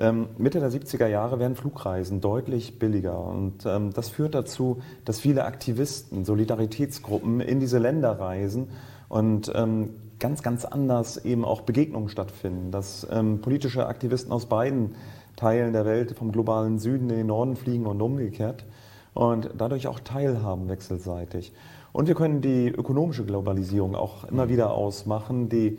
[0.00, 5.20] Ähm, Mitte der 70er Jahre werden Flugreisen deutlich billiger und ähm, das führt dazu, dass
[5.20, 8.68] viele Aktivisten, Solidaritätsgruppen in diese Länder reisen
[9.08, 13.06] und ähm, ganz, ganz anders eben auch Begegnungen stattfinden, dass
[13.40, 14.96] politische Aktivisten aus beiden
[15.36, 18.66] Teilen der Welt vom globalen Süden in den Norden fliegen und umgekehrt
[19.14, 21.52] und dadurch auch teilhaben wechselseitig.
[21.92, 24.50] Und wir können die ökonomische Globalisierung auch immer mhm.
[24.50, 25.78] wieder ausmachen, die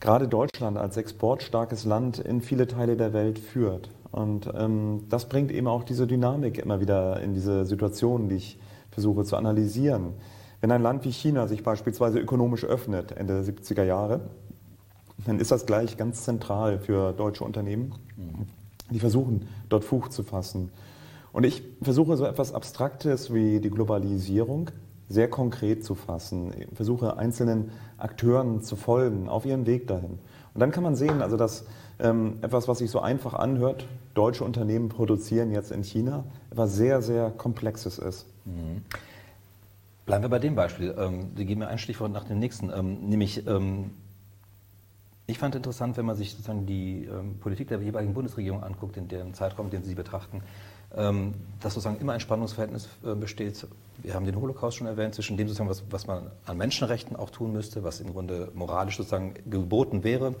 [0.00, 3.90] gerade Deutschland als exportstarkes Land in viele Teile der Welt führt.
[4.12, 8.58] Und ähm, das bringt eben auch diese Dynamik immer wieder in diese Situation, die ich
[8.90, 10.14] versuche zu analysieren.
[10.60, 14.20] Wenn ein Land wie China sich beispielsweise ökonomisch öffnet, Ende der 70er Jahre,
[15.26, 18.46] dann ist das gleich ganz zentral für deutsche Unternehmen, mhm.
[18.90, 20.70] die versuchen, dort Fuß zu fassen.
[21.32, 24.70] Und ich versuche so etwas Abstraktes wie die Globalisierung
[25.10, 30.18] sehr konkret zu fassen, versuche einzelnen Akteuren zu folgen auf ihren Weg dahin.
[30.54, 31.66] Und dann kann man sehen, also dass
[31.98, 37.02] ähm, etwas, was sich so einfach anhört, deutsche Unternehmen produzieren jetzt in China, etwas sehr,
[37.02, 38.26] sehr Komplexes ist.
[38.44, 38.82] Mhm.
[40.06, 40.94] Bleiben wir bei dem Beispiel.
[40.96, 43.90] Ähm, Sie geben mir ein Stichwort nach dem nächsten, ähm, nämlich ähm,
[45.26, 49.06] ich fand interessant, wenn man sich sozusagen die ähm, Politik der jeweiligen Bundesregierung anguckt, in
[49.06, 50.42] dem Zeitraum, den Sie betrachten,
[51.60, 53.66] dass sozusagen immer ein Spannungsverhältnis äh, besteht.
[54.02, 57.30] Wir haben den Holocaust schon erwähnt, zwischen dem sozusagen, was, was man an Menschenrechten auch
[57.30, 60.34] tun müsste, was im Grunde moralisch sozusagen geboten wäre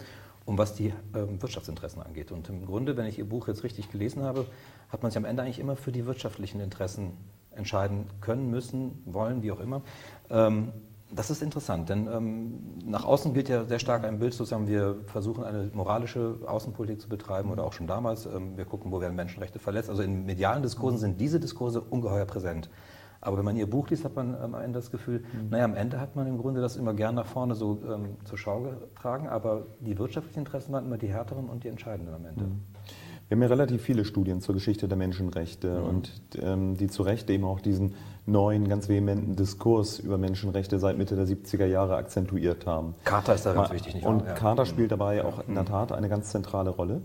[0.46, 2.32] und was die ähm, Wirtschaftsinteressen angeht.
[2.32, 4.46] Und im Grunde, wenn ich Ihr Buch jetzt richtig gelesen habe,
[4.88, 7.12] hat man sich am Ende eigentlich immer für die wirtschaftlichen Interessen
[7.54, 9.82] entscheiden können, müssen, wollen, wie auch immer.
[11.12, 14.96] Das ist interessant, denn ähm, nach außen gilt ja sehr stark ein Bild, sozusagen, wir
[15.06, 18.26] versuchen eine moralische Außenpolitik zu betreiben oder auch schon damals.
[18.26, 19.90] Ähm, wir gucken, wo werden Menschenrechte verletzt.
[19.90, 22.70] Also in medialen Diskursen sind diese Diskurse ungeheuer präsent.
[23.20, 25.50] Aber wenn man Ihr Buch liest, hat man am Ende das Gefühl, mhm.
[25.50, 28.38] naja, am Ende hat man im Grunde das immer gern nach vorne so ähm, zur
[28.38, 32.44] Schau getragen, aber die wirtschaftlichen Interessen waren immer die härteren und die entscheidenden am Ende.
[32.44, 32.60] Mhm.
[33.30, 35.86] Wir haben ja relativ viele Studien zur Geschichte der Menschenrechte mhm.
[35.86, 36.10] und
[36.42, 37.94] ähm, die zu Recht eben auch diesen
[38.26, 42.96] neuen, ganz vehementen Diskurs über Menschenrechte seit Mitte der 70er Jahre akzentuiert haben.
[43.04, 44.14] Charta ist da ganz wichtig, nicht wahr?
[44.14, 44.34] Und ja.
[44.34, 44.98] Charta spielt mhm.
[44.98, 45.68] dabei auch in der mhm.
[45.68, 46.94] Tat eine ganz zentrale Rolle.
[46.94, 47.02] Mhm.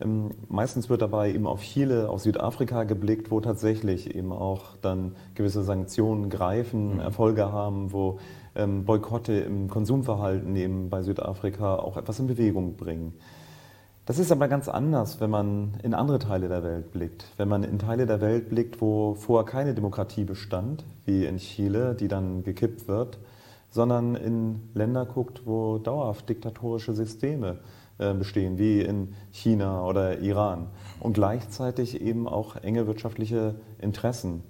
[0.00, 5.16] Ähm, meistens wird dabei eben auf Chile, auf Südafrika geblickt, wo tatsächlich eben auch dann
[5.34, 7.00] gewisse Sanktionen greifen, mhm.
[7.00, 8.20] Erfolge haben, wo
[8.54, 13.14] ähm, Boykotte im Konsumverhalten eben bei Südafrika auch etwas in Bewegung bringen.
[14.06, 17.24] Das ist aber ganz anders, wenn man in andere Teile der Welt blickt.
[17.38, 21.94] Wenn man in Teile der Welt blickt, wo vorher keine Demokratie bestand, wie in Chile,
[21.94, 23.18] die dann gekippt wird,
[23.70, 27.60] sondern in Länder guckt, wo dauerhaft diktatorische Systeme
[27.96, 30.66] äh, bestehen, wie in China oder Iran.
[31.00, 34.42] Und gleichzeitig eben auch enge wirtschaftliche Interessen.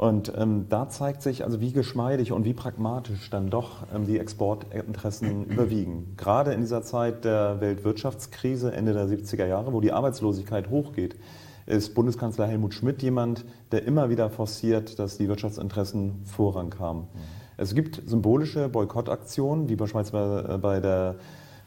[0.00, 4.18] Und ähm, da zeigt sich also, wie geschmeidig und wie pragmatisch dann doch ähm, die
[4.18, 6.14] Exportinteressen überwiegen.
[6.16, 11.16] Gerade in dieser Zeit der Weltwirtschaftskrise Ende der 70er Jahre, wo die Arbeitslosigkeit hochgeht,
[11.66, 17.00] ist Bundeskanzler Helmut Schmidt jemand, der immer wieder forciert, dass die Wirtschaftsinteressen Vorrang haben.
[17.00, 17.06] Mhm.
[17.58, 21.16] Es gibt symbolische Boykottaktionen, wie beispielsweise bei der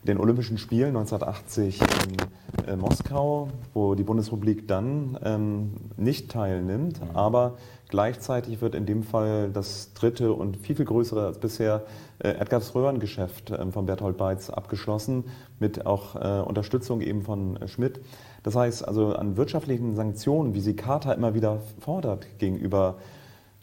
[0.03, 7.15] den Olympischen Spielen 1980 in äh, Moskau, wo die Bundesrepublik dann ähm, nicht teilnimmt, mhm.
[7.15, 7.57] aber
[7.93, 11.83] gleichzeitig wird in dem Fall das dritte und viel, viel größere als bisher
[12.17, 15.25] äh, Erdgasröhrengeschäft äh, von Berthold Beitz abgeschlossen,
[15.59, 17.99] mit auch äh, Unterstützung eben von äh, Schmidt.
[18.41, 22.95] Das heißt also an wirtschaftlichen Sanktionen, wie sie Carter immer wieder fordert gegenüber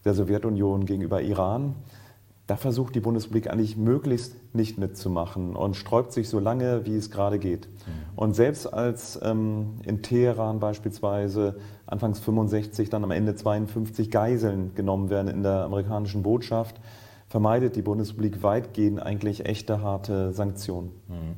[0.05, 1.75] der Sowjetunion, gegenüber Iran,
[2.51, 7.11] da versucht die Bundesrepublik eigentlich möglichst nicht mitzumachen und sträubt sich so lange, wie es
[7.11, 7.67] gerade geht.
[7.67, 8.19] Mhm.
[8.19, 11.57] Und selbst als ähm, in Teheran beispielsweise
[11.91, 16.81] anfangs 65, dann am Ende 52 Geiseln genommen werden in der amerikanischen Botschaft,
[17.29, 20.91] vermeidet die Bundesrepublik weitgehend eigentlich echte harte Sanktionen.
[21.09, 21.37] Mhm.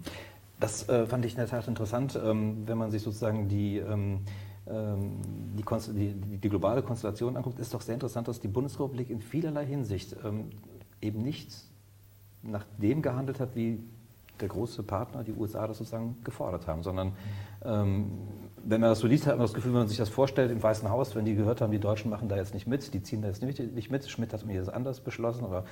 [0.61, 4.21] Das äh, fand ich in der Tat interessant, ähm, wenn man sich sozusagen die ähm,
[4.69, 5.21] ähm
[5.57, 9.67] die, die, die, globale Konstellation anguckt, ist doch sehr interessant, dass die Bundesrepublik in vielerlei
[9.67, 10.51] Hinsicht ähm,
[11.01, 11.53] eben nicht
[12.43, 13.81] nach dem gehandelt hat, wie
[14.41, 17.13] der große Partner, die USA, das sozusagen gefordert haben, sondern
[17.65, 18.13] ähm,
[18.65, 20.63] wenn man das so liest, hat man das Gefühl, wenn man sich das vorstellt im
[20.63, 23.23] Weißen Haus, wenn die gehört haben, die Deutschen machen da jetzt nicht mit, die ziehen
[23.23, 25.65] da jetzt nicht mit, Schmidt hat mir das anders beschlossen, aber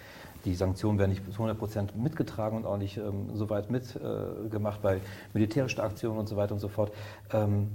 [0.45, 4.79] die Sanktionen werden nicht zu 100 Prozent mitgetragen und auch nicht ähm, so weit mitgemacht
[4.79, 5.01] äh, bei
[5.35, 6.93] militärischen Aktionen und so weiter und so fort.
[7.33, 7.69] Ähm,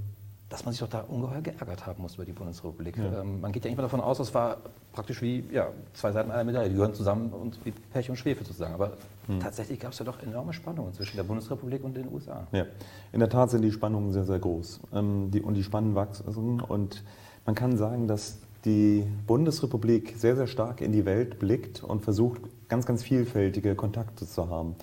[0.50, 2.98] dass man sich doch da ungeheuer geärgert haben muss über die Bundesrepublik.
[2.98, 3.22] Ja.
[3.22, 4.58] Ähm, man geht ja immer davon aus, das war
[4.94, 8.46] praktisch wie ja, zwei Seiten einer Medaille, die gehören zusammen und wie Pech und Schwefel
[8.46, 8.74] sozusagen.
[8.74, 8.94] Aber
[9.28, 9.40] hm.
[9.40, 12.46] tatsächlich gab es ja doch enorme Spannungen zwischen der Bundesrepublik und den USA.
[12.52, 12.66] Ja,
[13.12, 14.82] in der Tat sind die Spannungen sehr, sehr groß.
[14.94, 16.62] Ähm, die, und die Spannungen wachsen.
[16.62, 17.04] Und
[17.46, 22.42] man kann sagen, dass die Bundesrepublik sehr, sehr stark in die Welt blickt und versucht,
[22.68, 24.76] ganz, ganz vielfältige Kontakte zu haben.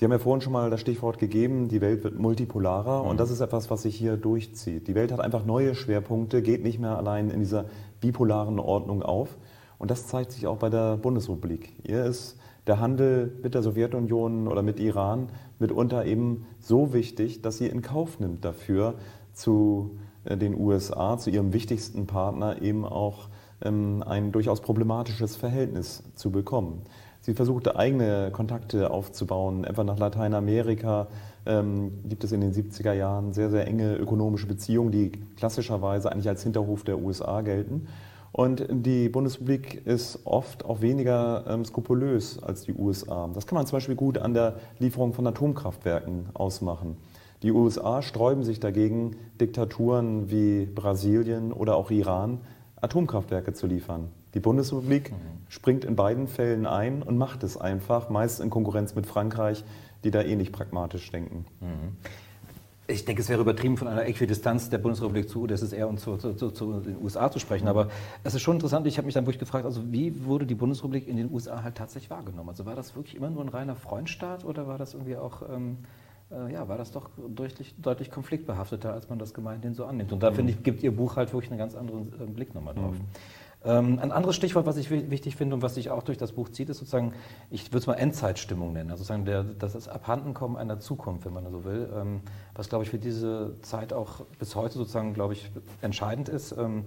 [0.00, 3.10] Sie haben ja vorhin schon mal das Stichwort gegeben, die Welt wird multipolarer mhm.
[3.10, 4.88] und das ist etwas, was sich hier durchzieht.
[4.88, 7.66] Die Welt hat einfach neue Schwerpunkte, geht nicht mehr allein in dieser
[8.00, 9.36] bipolaren Ordnung auf
[9.76, 11.74] und das zeigt sich auch bei der Bundesrepublik.
[11.84, 17.58] Hier ist der Handel mit der Sowjetunion oder mit Iran mitunter eben so wichtig, dass
[17.58, 18.94] sie in Kauf nimmt dafür,
[19.34, 23.28] zu äh, den USA, zu ihrem wichtigsten Partner eben auch
[23.60, 26.84] ähm, ein durchaus problematisches Verhältnis zu bekommen.
[27.30, 31.06] Sie versuchte eigene Kontakte aufzubauen, etwa nach Lateinamerika
[31.46, 36.28] ähm, gibt es in den 70er Jahren sehr, sehr enge ökonomische Beziehungen, die klassischerweise eigentlich
[36.28, 37.86] als Hinterhof der USA gelten.
[38.32, 43.30] Und die Bundesrepublik ist oft auch weniger ähm, skrupulös als die USA.
[43.32, 46.96] Das kann man zum Beispiel gut an der Lieferung von Atomkraftwerken ausmachen.
[47.44, 52.40] Die USA sträuben sich dagegen, Diktaturen wie Brasilien oder auch Iran
[52.80, 54.08] Atomkraftwerke zu liefern.
[54.34, 55.16] Die Bundesrepublik mhm.
[55.48, 59.64] springt in beiden Fällen ein und macht es einfach, meist in Konkurrenz mit Frankreich,
[60.04, 61.44] die da ähnlich pragmatisch denken.
[61.60, 61.96] Mhm.
[62.86, 66.34] Ich denke, es wäre übertrieben, von einer Äquidistanz der Bundesrepublik zu UdSSR und zu, zu,
[66.34, 67.68] zu, zu, den USA zu sprechen.
[67.68, 67.88] Aber
[68.24, 71.06] es ist schon interessant, ich habe mich dann wirklich gefragt, also wie wurde die Bundesrepublik
[71.06, 72.48] in den USA halt tatsächlich wahrgenommen?
[72.48, 75.78] Also war das wirklich immer nur ein reiner Freundstaat oder war das irgendwie auch, ähm,
[76.32, 80.12] äh, ja, war das doch deutlich, deutlich konfliktbehafteter, als man das gemeinhin so annimmt?
[80.12, 80.34] Und da, mhm.
[80.34, 82.94] finde ich, gibt Ihr Buch halt wirklich einen ganz anderen äh, Blick nochmal drauf.
[82.94, 83.04] Mhm.
[83.62, 86.48] Ähm, ein anderes Stichwort, was ich wichtig finde und was sich auch durch das Buch
[86.48, 87.12] zieht, ist sozusagen,
[87.50, 91.50] ich würde es mal Endzeitstimmung nennen, also sozusagen der, das Abhandenkommen einer Zukunft, wenn man
[91.50, 92.22] so will, ähm,
[92.54, 95.50] was, glaube ich, für diese Zeit auch bis heute sozusagen, glaube ich,
[95.82, 96.54] entscheidend ist.
[96.56, 96.84] Ähm,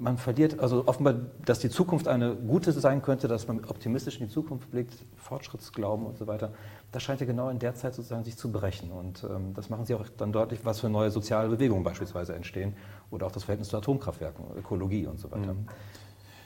[0.00, 4.28] man verliert, also offenbar, dass die Zukunft eine gute sein könnte, dass man optimistisch in
[4.28, 6.52] die Zukunft blickt, Fortschrittsglauben und so weiter,
[6.92, 8.92] das scheint ja genau in der Zeit sozusagen sich zu brechen.
[8.92, 12.76] Und das machen Sie auch dann deutlich, was für neue soziale Bewegungen beispielsweise entstehen
[13.10, 15.54] oder auch das Verhältnis zu Atomkraftwerken, Ökologie und so weiter.
[15.54, 15.66] Mhm.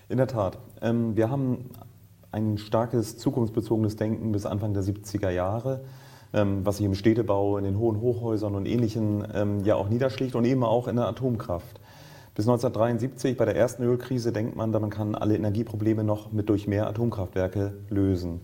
[0.09, 0.59] In der Tat.
[0.81, 1.71] Ähm, wir haben
[2.31, 5.85] ein starkes zukunftsbezogenes Denken bis Anfang der 70er Jahre,
[6.33, 10.35] ähm, was sich im Städtebau, in den hohen Hochhäusern und Ähnlichem ähm, ja auch niederschlägt
[10.35, 11.81] und eben auch in der Atomkraft.
[12.35, 16.67] Bis 1973, bei der ersten Ölkrise, denkt man, man kann alle Energieprobleme noch mit durch
[16.67, 18.41] mehr Atomkraftwerke lösen.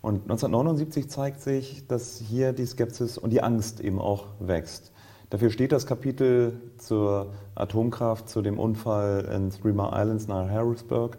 [0.00, 4.92] Und 1979 zeigt sich, dass hier die Skepsis und die Angst eben auch wächst.
[5.30, 11.18] Dafür steht das Kapitel zur Atomkraft, zu dem Unfall in Three Mile Islands nahe Harrisburg.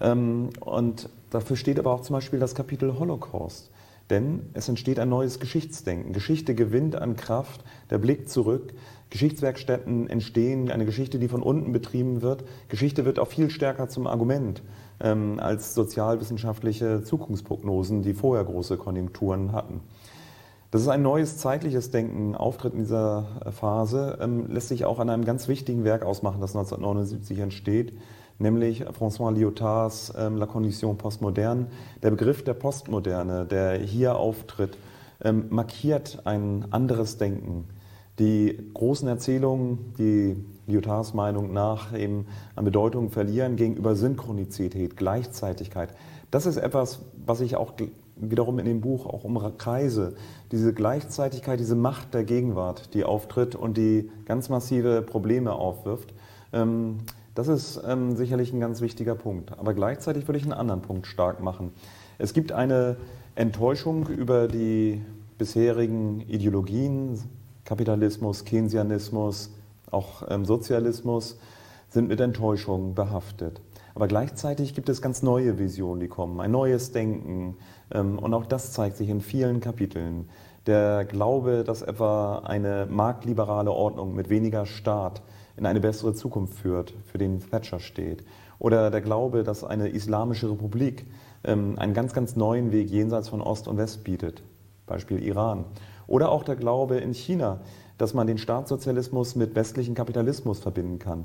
[0.00, 3.70] Ähm, und dafür steht aber auch zum Beispiel das Kapitel Holocaust.
[4.08, 6.12] Denn es entsteht ein neues Geschichtsdenken.
[6.12, 8.72] Geschichte gewinnt an Kraft, der Blick zurück.
[9.08, 12.44] Geschichtswerkstätten entstehen, eine Geschichte, die von unten betrieben wird.
[12.68, 14.62] Geschichte wird auch viel stärker zum Argument
[15.00, 19.80] ähm, als sozialwissenschaftliche Zukunftsprognosen, die vorher große Konjunkturen hatten.
[20.70, 25.10] Das ist ein neues zeitliches Denken, Auftritt in dieser Phase, ähm, lässt sich auch an
[25.10, 27.98] einem ganz wichtigen Werk ausmachen, das 1979 entsteht,
[28.38, 31.66] nämlich François Lyotards ähm, La Condition postmoderne.
[32.04, 34.78] Der Begriff der Postmoderne, der hier auftritt,
[35.24, 37.64] ähm, markiert ein anderes Denken.
[38.20, 40.36] Die großen Erzählungen, die
[40.68, 45.88] Lyotards Meinung nach eben an Bedeutung verlieren gegenüber Synchronizität, Gleichzeitigkeit.
[46.30, 47.72] Das ist etwas, was ich auch
[48.20, 50.14] wiederum in dem Buch auch umkreise.
[50.52, 56.12] Diese Gleichzeitigkeit, diese Macht der Gegenwart, die auftritt und die ganz massive Probleme aufwirft.
[56.52, 56.98] Ähm,
[57.34, 59.58] das ist ähm, sicherlich ein ganz wichtiger Punkt.
[59.58, 61.72] Aber gleichzeitig würde ich einen anderen Punkt stark machen.
[62.18, 62.96] Es gibt eine
[63.34, 65.00] Enttäuschung über die
[65.38, 67.18] bisherigen Ideologien,
[67.64, 69.50] Kapitalismus, Keynesianismus,
[69.90, 71.38] auch ähm, Sozialismus,
[71.88, 73.60] sind mit Enttäuschung behaftet.
[73.94, 77.56] Aber gleichzeitig gibt es ganz neue Visionen, die kommen, ein neues Denken.
[77.92, 80.28] Ähm, und auch das zeigt sich in vielen Kapiteln.
[80.66, 85.22] Der Glaube, dass etwa eine marktliberale Ordnung mit weniger Staat
[85.56, 88.24] in eine bessere Zukunft führt, für den Thatcher steht.
[88.58, 91.06] Oder der Glaube, dass eine islamische Republik
[91.44, 94.42] ähm, einen ganz, ganz neuen Weg jenseits von Ost und West bietet.
[94.86, 95.64] Beispiel Iran.
[96.06, 97.60] Oder auch der Glaube in China,
[97.96, 101.24] dass man den Staatssozialismus mit westlichem Kapitalismus verbinden kann.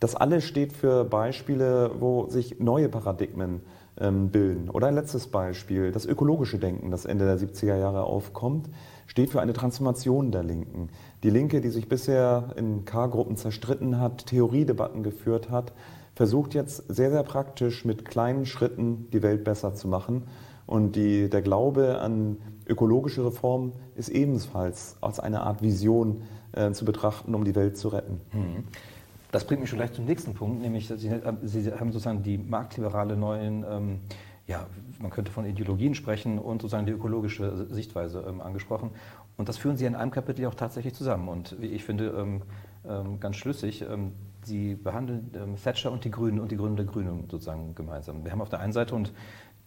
[0.00, 3.60] Das alles steht für Beispiele, wo sich neue Paradigmen ähm,
[3.96, 4.70] bilden.
[4.70, 8.70] Oder ein letztes Beispiel, das ökologische Denken, das Ende der 70er Jahre aufkommt,
[9.06, 10.88] steht für eine Transformation der Linken.
[11.22, 15.72] Die Linke, die sich bisher in K-Gruppen zerstritten hat, Theoriedebatten geführt hat,
[16.14, 20.24] versucht jetzt sehr, sehr praktisch mit kleinen Schritten die Welt besser zu machen.
[20.66, 26.84] Und die, der Glaube an ökologische Reform ist ebenfalls als eine Art Vision äh, zu
[26.84, 28.20] betrachten, um die Welt zu retten.
[28.32, 28.64] Mhm.
[29.32, 33.16] Das bringt mich schon gleich zum nächsten Punkt, nämlich Sie, Sie haben sozusagen die marktliberale
[33.16, 34.00] neuen, ähm,
[34.46, 34.66] ja,
[35.00, 38.90] man könnte von Ideologien sprechen und sozusagen die ökologische Sichtweise ähm, angesprochen.
[39.38, 41.28] Und das führen Sie in einem Kapitel auch tatsächlich zusammen.
[41.28, 42.42] Und ich finde, ähm,
[42.86, 46.92] ähm ganz schlüssig, ähm, Sie behandeln ähm, Thatcher und die Grünen und die Gründe der
[46.92, 48.24] Grünen sozusagen gemeinsam.
[48.24, 49.14] Wir haben auf der einen Seite, und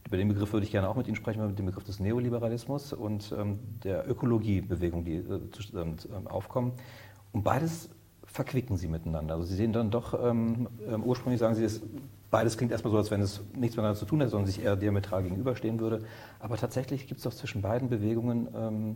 [0.06, 2.94] über den Begriff würde ich gerne auch mit Ihnen sprechen, mit dem Begriff des Neoliberalismus
[2.94, 3.34] und
[3.84, 5.40] der Ökologiebewegung, die äh,
[6.26, 6.74] aufkommen.
[7.32, 7.90] Und beides
[8.36, 9.36] verquicken sie miteinander.
[9.36, 11.82] Also sie sehen dann doch, ähm, ähm, ursprünglich sagen sie, es,
[12.30, 14.76] beides klingt erstmal so, als wenn es nichts miteinander zu tun hätte, sondern sich eher
[14.76, 16.02] diametral gegenüberstehen würde.
[16.42, 18.96] Aber tatsächlich gibt es doch zwischen beiden Bewegungen ähm,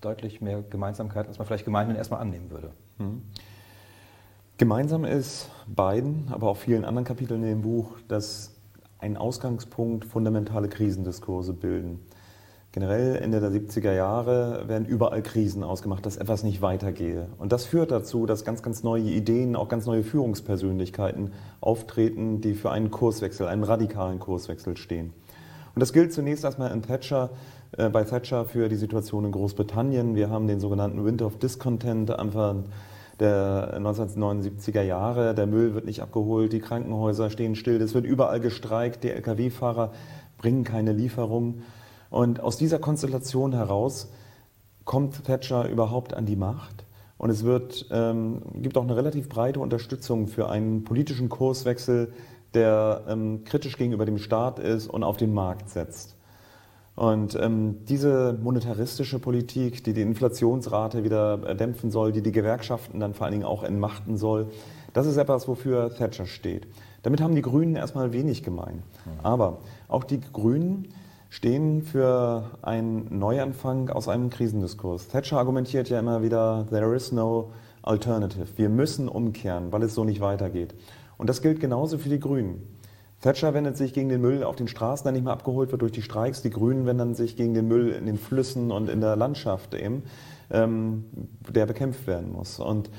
[0.00, 2.72] deutlich mehr Gemeinsamkeit, als man vielleicht gemeinhin erstmal annehmen würde.
[2.98, 3.22] Mhm.
[4.56, 8.56] Gemeinsam ist beiden, aber auch vielen anderen Kapiteln in dem Buch, dass
[8.98, 12.00] ein Ausgangspunkt fundamentale Krisendiskurse bilden.
[12.72, 17.28] Generell Ende der 70er Jahre werden überall Krisen ausgemacht, dass etwas nicht weitergehe.
[17.38, 22.52] Und das führt dazu, dass ganz, ganz neue Ideen, auch ganz neue Führungspersönlichkeiten auftreten, die
[22.52, 25.14] für einen Kurswechsel, einen radikalen Kurswechsel stehen.
[25.74, 27.30] Und das gilt zunächst erstmal in Thatcher,
[27.72, 30.14] äh, bei Thatcher für die Situation in Großbritannien.
[30.14, 32.64] Wir haben den sogenannten Winter of Discontent Anfang
[33.18, 35.34] der 1979er Jahre.
[35.34, 39.92] Der Müll wird nicht abgeholt, die Krankenhäuser stehen still, es wird überall gestreikt, die Lkw-Fahrer
[40.36, 41.62] bringen keine Lieferung.
[42.10, 44.08] Und aus dieser Konstellation heraus
[44.84, 46.86] kommt Thatcher überhaupt an die Macht.
[47.18, 52.12] Und es wird, ähm, gibt auch eine relativ breite Unterstützung für einen politischen Kurswechsel,
[52.54, 56.16] der ähm, kritisch gegenüber dem Staat ist und auf den Markt setzt.
[56.94, 62.98] Und ähm, diese monetaristische Politik, die die Inflationsrate wieder äh, dämpfen soll, die die Gewerkschaften
[62.98, 64.50] dann vor allen Dingen auch entmachten soll,
[64.94, 66.66] das ist etwas, wofür Thatcher steht.
[67.02, 68.82] Damit haben die Grünen erstmal wenig gemein.
[69.22, 70.88] Aber auch die Grünen
[71.30, 75.08] stehen für einen Neuanfang aus einem Krisendiskurs.
[75.08, 77.52] Thatcher argumentiert ja immer wieder, there is no
[77.82, 78.46] alternative.
[78.56, 80.74] Wir müssen umkehren, weil es so nicht weitergeht.
[81.16, 82.62] Und das gilt genauso für die Grünen.
[83.20, 85.92] Thatcher wendet sich gegen den Müll auf den Straßen, der nicht mehr abgeholt wird durch
[85.92, 86.40] die Streiks.
[86.42, 90.04] Die Grünen wenden sich gegen den Müll in den Flüssen und in der Landschaft eben,
[90.50, 91.04] ähm,
[91.48, 92.60] der bekämpft werden muss.
[92.60, 92.90] Und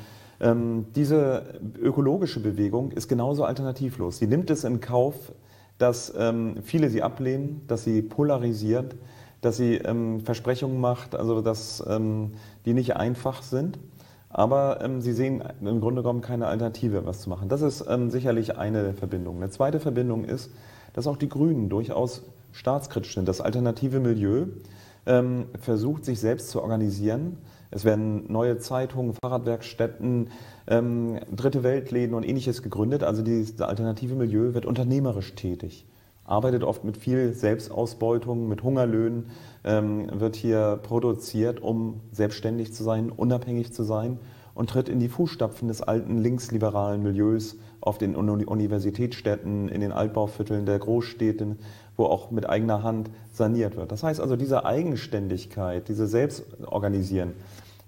[0.41, 4.17] ähm, diese ökologische Bewegung ist genauso alternativlos.
[4.17, 5.31] Sie nimmt es in Kauf,
[5.79, 8.95] dass ähm, viele sie ablehnen, dass sie polarisiert,
[9.41, 12.33] dass sie ähm, Versprechungen macht, also dass ähm,
[12.65, 13.79] die nicht einfach sind.
[14.29, 17.49] Aber ähm, sie sehen im Grunde genommen keine Alternative, was zu machen.
[17.49, 19.37] Das ist ähm, sicherlich eine Verbindung.
[19.37, 20.51] Eine zweite Verbindung ist,
[20.93, 23.27] dass auch die Grünen durchaus staatskritisch sind.
[23.27, 24.45] Das alternative Milieu
[25.05, 27.37] ähm, versucht, sich selbst zu organisieren.
[27.71, 30.29] Es werden neue Zeitungen, Fahrradwerkstätten,
[30.67, 33.03] ähm, dritte Weltläden und ähnliches gegründet.
[33.03, 35.85] Also dieses alternative Milieu wird unternehmerisch tätig,
[36.23, 39.31] arbeitet oft mit viel Selbstausbeutung, mit Hungerlöhnen,
[39.63, 44.19] ähm, wird hier produziert, um selbstständig zu sein, unabhängig zu sein
[44.59, 50.65] und tritt in die Fußstapfen des alten linksliberalen Milieus auf den Universitätsstädten, in den Altbauvierteln
[50.65, 51.55] der Großstädte,
[51.95, 53.89] wo auch mit eigener Hand saniert wird.
[53.89, 57.35] Das heißt also, diese Eigenständigkeit, diese Selbstorganisieren,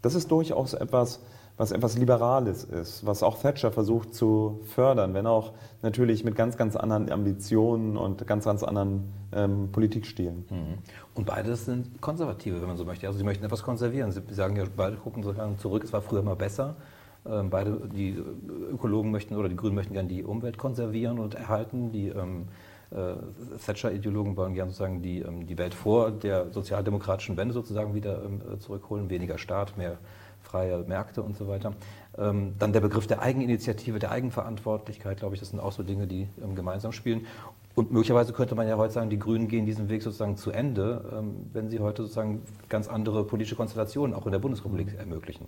[0.01, 1.19] das ist durchaus etwas,
[1.57, 6.57] was etwas Liberales ist, was auch Thatcher versucht zu fördern, wenn auch natürlich mit ganz,
[6.57, 10.45] ganz anderen Ambitionen und ganz, ganz anderen ähm, Politikstilen.
[10.49, 10.77] Mhm.
[11.13, 13.07] Und beides sind Konservative, wenn man so möchte.
[13.07, 14.11] Also sie möchten etwas konservieren.
[14.11, 16.75] Sie sagen ja, beide gucken sozusagen zurück, es war früher mal besser.
[17.25, 18.17] Ähm, beide, die
[18.71, 21.91] Ökologen möchten oder die Grünen möchten gerne die Umwelt konservieren und erhalten.
[21.91, 22.47] Die ähm,
[22.89, 23.13] äh,
[23.63, 28.41] Thatcher-Ideologen wollen gerne sozusagen die, ähm, die Welt vor der sozialdemokratischen Wende sozusagen wieder ähm,
[28.59, 29.09] zurückholen.
[29.09, 29.97] Weniger Staat, mehr
[30.51, 31.73] freie Märkte und so weiter.
[32.17, 36.07] Ähm, dann der Begriff der Eigeninitiative, der Eigenverantwortlichkeit, glaube ich, das sind auch so Dinge,
[36.07, 37.25] die ähm, gemeinsam spielen.
[37.73, 41.05] Und möglicherweise könnte man ja heute sagen, die Grünen gehen diesen Weg sozusagen zu Ende,
[41.17, 45.45] ähm, wenn sie heute sozusagen ganz andere politische Konstellationen auch in der Bundesrepublik ermöglichen.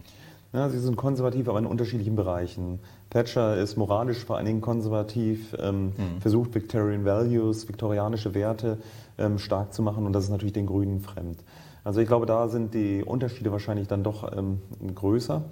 [0.54, 2.80] Ja, sie sind konservativ, aber in unterschiedlichen Bereichen.
[3.10, 6.22] Thatcher ist moralisch vor allen Dingen konservativ, ähm, mhm.
[6.22, 8.78] versucht Victorian Values, viktorianische Werte
[9.18, 11.40] ähm, stark zu machen und das ist natürlich den Grünen fremd.
[11.84, 14.60] Also ich glaube, da sind die Unterschiede wahrscheinlich dann doch ähm,
[14.96, 15.44] größer.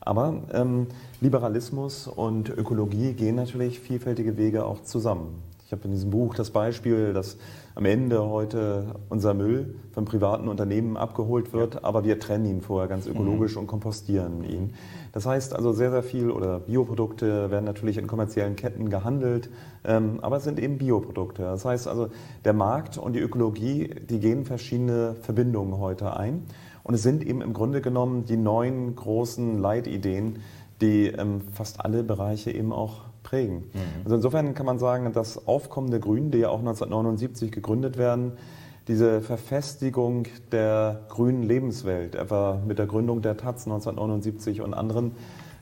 [0.00, 0.86] Aber ähm,
[1.20, 5.42] Liberalismus und Ökologie gehen natürlich vielfältige Wege auch zusammen.
[5.66, 7.36] Ich habe in diesem Buch das Beispiel, dass
[7.78, 11.84] am Ende heute unser Müll von privaten Unternehmen abgeholt wird, ja.
[11.84, 13.60] aber wir trennen ihn vorher ganz ökologisch mhm.
[13.60, 14.74] und kompostieren ihn.
[15.12, 19.48] Das heißt also sehr, sehr viel oder Bioprodukte werden natürlich in kommerziellen Ketten gehandelt,
[19.84, 21.42] ähm, aber es sind eben Bioprodukte.
[21.42, 22.08] Das heißt also,
[22.44, 26.46] der Markt und die Ökologie, die gehen verschiedene Verbindungen heute ein.
[26.82, 30.40] Und es sind eben im Grunde genommen die neuen großen Leitideen,
[30.80, 33.56] die ähm, fast alle Bereiche eben auch prägen.
[33.74, 34.04] Mhm.
[34.04, 38.32] Also insofern kann man sagen, das Aufkommen der Grünen, die ja auch 1979 gegründet werden,
[38.86, 45.12] diese Verfestigung der grünen Lebenswelt, etwa mit der Gründung der Taz 1979 und anderen,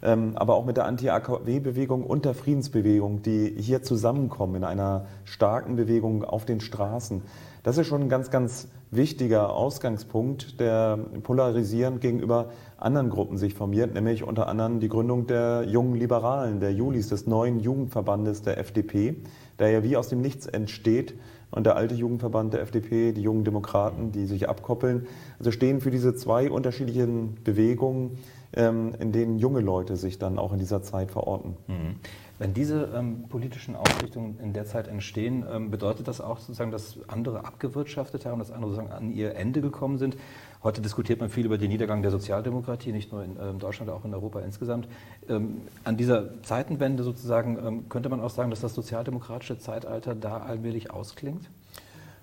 [0.00, 5.74] ähm, aber auch mit der Anti-AKW-Bewegung und der Friedensbewegung, die hier zusammenkommen in einer starken
[5.74, 7.22] Bewegung auf den Straßen.
[7.64, 13.94] Das ist schon ein ganz, ganz wichtiger Ausgangspunkt, der polarisierend gegenüber anderen Gruppen sich formiert,
[13.94, 19.16] nämlich unter anderem die Gründung der jungen Liberalen, der Julis, des neuen Jugendverbandes der FDP,
[19.58, 21.14] der ja wie aus dem Nichts entsteht.
[21.50, 25.06] Und der alte Jugendverband der FDP, die jungen Demokraten, die sich abkoppeln,
[25.38, 28.18] also stehen für diese zwei unterschiedlichen Bewegungen,
[28.52, 31.56] ähm, in denen junge Leute sich dann auch in dieser Zeit verorten.
[31.68, 31.96] Mhm.
[32.38, 36.98] Wenn diese ähm, politischen Ausrichtungen in der Zeit entstehen, ähm, bedeutet das auch sozusagen, dass
[37.08, 40.18] andere abgewirtschaftet haben, dass andere sozusagen an ihr Ende gekommen sind?
[40.62, 44.04] Heute diskutiert man viel über den Niedergang der Sozialdemokratie, nicht nur in ähm, Deutschland, auch
[44.04, 44.86] in Europa insgesamt.
[45.30, 50.38] Ähm, an dieser Zeitenwende sozusagen ähm, könnte man auch sagen, dass das sozialdemokratische Zeitalter da
[50.38, 51.48] allmählich ausklingt?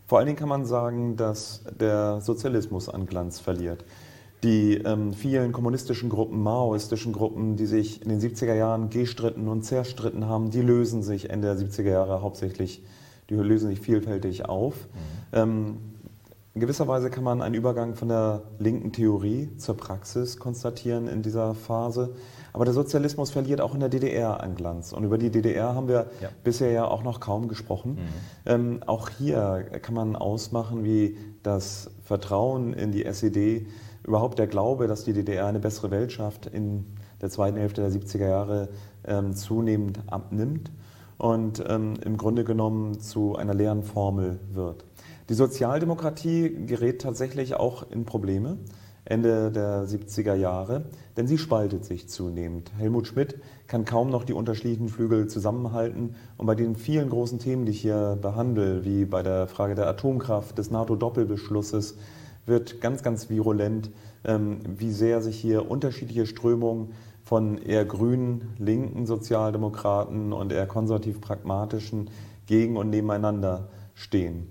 [0.05, 3.84] Vor allen Dingen kann man sagen, dass der Sozialismus an Glanz verliert
[4.43, 9.63] die ähm, vielen kommunistischen Gruppen, maoistischen Gruppen, die sich in den 70er Jahren gestritten und
[9.63, 12.83] zerstritten haben, die lösen sich Ende der 70er Jahre hauptsächlich,
[13.29, 14.75] die lösen sich vielfältig auf.
[14.75, 15.39] Mhm.
[15.39, 15.77] Ähm,
[16.55, 21.21] In gewisser Weise kann man einen Übergang von der linken Theorie zur Praxis konstatieren in
[21.21, 22.13] dieser Phase.
[22.51, 24.93] Aber der Sozialismus verliert auch in der DDR an Glanz.
[24.93, 26.29] Und über die DDR haben wir ja.
[26.43, 27.93] bisher ja auch noch kaum gesprochen.
[27.93, 27.99] Mhm.
[28.45, 33.65] Ähm, auch hier kann man ausmachen, wie das Vertrauen in die SED,
[34.06, 36.86] überhaupt der Glaube, dass die DDR eine bessere Welt schafft, in
[37.22, 38.70] der zweiten Hälfte der 70er Jahre
[39.06, 40.72] ähm, zunehmend abnimmt
[41.18, 44.84] und ähm, im Grunde genommen zu einer leeren Formel wird.
[45.30, 48.58] Die Sozialdemokratie gerät tatsächlich auch in Probleme.
[49.06, 50.86] Ende der 70er Jahre,
[51.18, 52.72] denn sie spaltet sich zunehmend.
[52.78, 53.36] Helmut Schmidt
[53.68, 57.82] kann kaum noch die unterschiedlichen Flügel zusammenhalten und bei den vielen großen Themen, die ich
[57.82, 61.97] hier behandle, wie bei der Frage der Atomkraft, des NATO-Doppelbeschlusses,
[62.45, 63.89] wird ganz, ganz virulent,
[64.25, 72.09] ähm, wie sehr sich hier unterschiedliche Strömungen von eher grünen, linken Sozialdemokraten und eher konservativ-pragmatischen
[72.45, 74.49] gegen und nebeneinander stehen.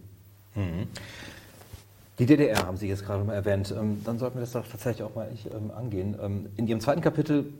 [0.55, 0.88] Mhm.
[2.18, 3.74] Die DDR haben Sie jetzt gerade mal erwähnt.
[3.76, 6.49] Ähm, dann sollten wir das doch tatsächlich auch mal ähm, angehen.
[6.57, 7.53] In Ihrem zweiten Kapitel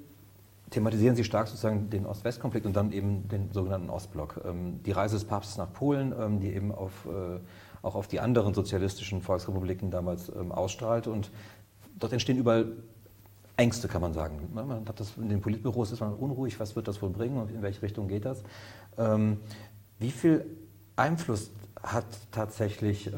[0.71, 4.41] thematisieren Sie stark sozusagen den Ost-West-Konflikt und dann eben den sogenannten Ostblock.
[4.87, 7.41] Die Reise des Papstes nach Polen, die eben auf, äh,
[7.83, 11.07] auch auf die anderen sozialistischen Volksrepubliken damals ausstrahlt.
[11.07, 11.31] Und
[11.99, 12.73] dort entstehen überall
[13.57, 14.49] Ängste, kann man sagen.
[14.55, 17.51] Man hat das in den Politbüros ist man unruhig, was wird das wohl bringen und
[17.51, 18.43] in welche Richtung geht das?
[19.99, 20.47] Wie viel
[20.97, 21.51] Einfluss
[21.83, 23.13] hat tatsächlich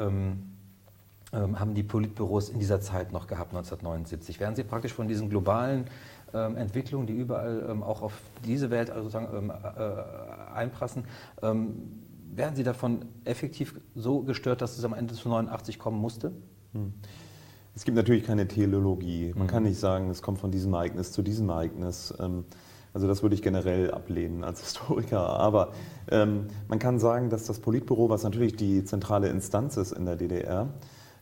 [1.35, 4.39] ähm, haben die Politbüros in dieser Zeit noch gehabt, 1979.
[4.39, 5.87] Werden Sie praktisch von diesen globalen
[6.33, 8.13] ähm, Entwicklungen, die überall ähm, auch auf
[8.45, 11.05] diese Welt also sozusagen, äh, einprassen,
[12.37, 16.33] werden Sie davon effektiv so gestört, dass es am Ende zu 89 kommen musste?
[16.73, 16.93] Hm.
[17.75, 19.33] Es gibt natürlich keine Teleologie.
[19.35, 19.51] Man mhm.
[19.51, 22.15] kann nicht sagen, es kommt von diesem Ereignis zu diesem Ereignis.
[22.95, 25.29] Also das würde ich generell ablehnen als Historiker.
[25.29, 25.73] Aber
[26.11, 30.17] ähm, man kann sagen, dass das Politbüro, was natürlich die zentrale Instanz ist in der
[30.17, 30.69] DDR,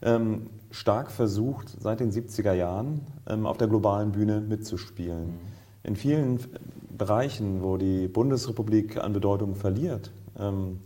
[0.03, 5.27] ähm, stark versucht, seit den 70er Jahren ähm, auf der globalen Bühne mitzuspielen.
[5.27, 5.39] Mhm.
[5.85, 6.41] In vielen
[6.97, 10.81] Bereichen, wo die Bundesrepublik an Bedeutung verliert, ähm,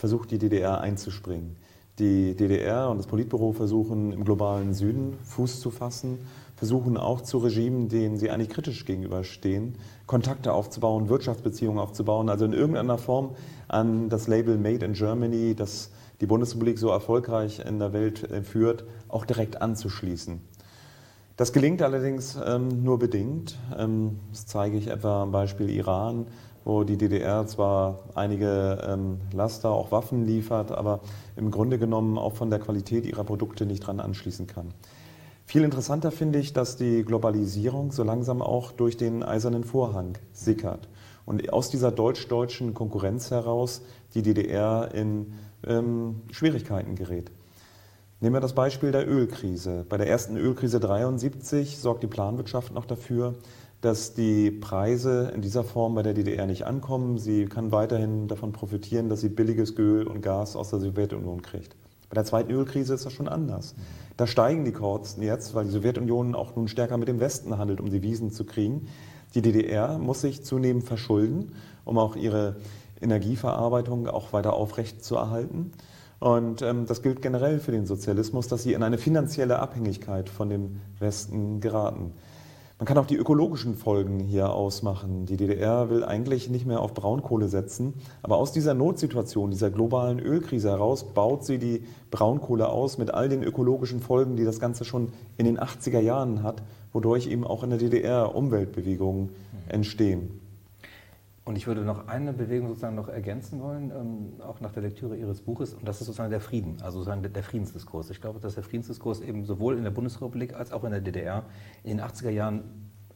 [0.00, 1.56] versucht die DDR einzuspringen.
[1.98, 6.18] Die DDR und das Politbüro versuchen im globalen Süden Fuß zu fassen,
[6.56, 9.74] versuchen auch zu Regimen, denen sie eigentlich kritisch gegenüberstehen,
[10.06, 13.36] Kontakte aufzubauen, Wirtschaftsbeziehungen aufzubauen, also in irgendeiner Form
[13.68, 15.90] an das Label Made in Germany, das
[16.22, 20.40] die Bundesrepublik so erfolgreich in der Welt äh, führt, auch direkt anzuschließen.
[21.36, 23.58] Das gelingt allerdings ähm, nur bedingt.
[23.78, 26.26] Ähm, das zeige ich etwa am Beispiel Iran,
[26.64, 31.00] wo die DDR zwar einige ähm, Laster, auch Waffen liefert, aber
[31.36, 34.74] im Grunde genommen auch von der Qualität ihrer Produkte nicht dran anschließen kann.
[35.46, 40.88] Viel interessanter finde ich, dass die Globalisierung so langsam auch durch den eisernen Vorhang sickert
[41.26, 43.82] und aus dieser deutsch-deutschen Konkurrenz heraus
[44.14, 45.32] die DDR in
[45.66, 47.30] ähm, Schwierigkeiten gerät.
[48.20, 49.86] Nehmen wir das Beispiel der Ölkrise.
[49.88, 53.34] Bei der ersten Ölkrise 73 sorgt die Planwirtschaft noch dafür,
[53.80, 57.18] dass die Preise in dieser Form bei der DDR nicht ankommen.
[57.18, 61.74] Sie kann weiterhin davon profitieren, dass sie billiges Öl und Gas aus der Sowjetunion kriegt.
[62.10, 63.74] Bei der zweiten Ölkrise ist das schon anders.
[64.16, 67.80] Da steigen die Kosten jetzt, weil die Sowjetunion auch nun stärker mit dem Westen handelt,
[67.80, 68.88] um die Wiesen zu kriegen.
[69.34, 71.52] Die DDR muss sich zunehmend verschulden,
[71.84, 72.56] um auch ihre
[73.00, 75.72] Energieverarbeitung auch weiter aufrecht zu erhalten.
[76.18, 80.50] Und ähm, das gilt generell für den Sozialismus, dass sie in eine finanzielle Abhängigkeit von
[80.50, 82.12] dem Westen geraten.
[82.80, 85.26] Man kann auch die ökologischen Folgen hier ausmachen.
[85.26, 90.18] Die DDR will eigentlich nicht mehr auf Braunkohle setzen, aber aus dieser Notsituation, dieser globalen
[90.18, 94.86] Ölkrise heraus, baut sie die Braunkohle aus mit all den ökologischen Folgen, die das Ganze
[94.86, 96.62] schon in den 80er Jahren hat,
[96.94, 99.28] wodurch eben auch in der DDR Umweltbewegungen
[99.68, 100.40] entstehen.
[101.50, 105.16] Und ich würde noch eine Bewegung sozusagen noch ergänzen wollen, ähm, auch nach der Lektüre
[105.16, 108.08] Ihres Buches, und das ist sozusagen der Frieden, also sozusagen der, der, Friedensdiskurs.
[108.10, 111.42] Ich glaube, dass der Friedensdiskurs eben sowohl in der Bundesrepublik als auch in der DDR
[111.82, 112.62] in den 80er Jahren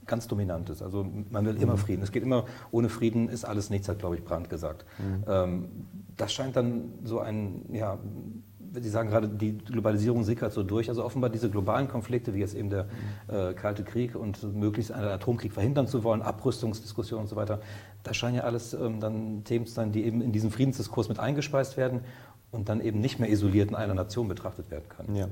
[0.05, 0.82] ganz dominant ist.
[0.82, 1.78] Also man will immer mhm.
[1.78, 2.03] Frieden.
[2.03, 4.85] Es geht immer, ohne Frieden ist alles nichts, hat, glaube ich, Brandt gesagt.
[4.99, 5.24] Mhm.
[5.28, 5.68] Ähm,
[6.16, 8.01] das scheint dann so ein, ja,
[8.80, 10.89] Sie sagen gerade, die Globalisierung sickert so durch.
[10.89, 12.87] Also offenbar diese globalen Konflikte, wie jetzt eben der
[13.28, 17.61] äh, Kalte Krieg und möglichst einen Atomkrieg verhindern zu wollen, Abrüstungsdiskussionen und so weiter,
[18.05, 21.19] das scheinen ja alles ähm, dann Themen zu sein, die eben in diesen Friedensdiskurs mit
[21.19, 22.01] eingespeist werden
[22.53, 25.15] und dann eben nicht mehr isoliert in einer Nation betrachtet werden kann.
[25.17, 25.29] Ja.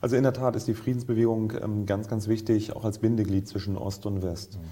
[0.00, 3.76] Also in der Tat ist die Friedensbewegung ähm, ganz, ganz wichtig, auch als Bindeglied zwischen
[3.76, 4.58] Ost und West.
[4.58, 4.64] Mhm.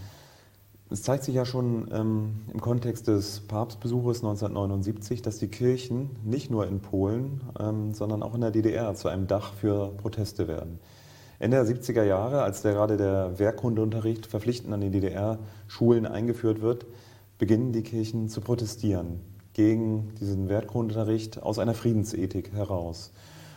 [0.93, 6.51] Es zeigt sich ja schon ähm, im Kontext des Papstbesuches 1979, dass die Kirchen nicht
[6.51, 10.81] nur in Polen, ähm, sondern auch in der DDR zu einem Dach für Proteste werden.
[11.41, 16.84] Ende der 70er Jahre, als der, gerade der Wehrkundeunterricht verpflichtend an die DDR-Schulen eingeführt wird,
[17.38, 19.20] beginnen die Kirchen zu protestieren
[19.55, 23.11] gegen diesen Wertgrundunterricht aus einer Friedensethik heraus.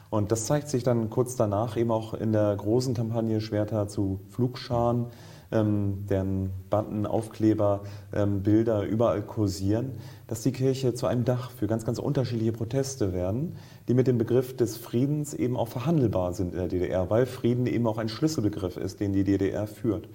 [0.09, 4.21] Und das zeigt sich dann kurz danach eben auch in der großen Kampagne Schwerter zu
[4.29, 5.07] Flugscharen,
[5.53, 7.83] ähm, deren Banden, Aufkleber,
[8.13, 9.91] ähm, Bilder überall kursieren,
[10.27, 13.55] dass die Kirche zu einem Dach für ganz, ganz unterschiedliche Proteste werden,
[13.87, 17.67] die mit dem Begriff des Friedens eben auch verhandelbar sind in der DDR, weil Frieden
[17.67, 20.09] eben auch ein Schlüsselbegriff ist, den die DDR führt.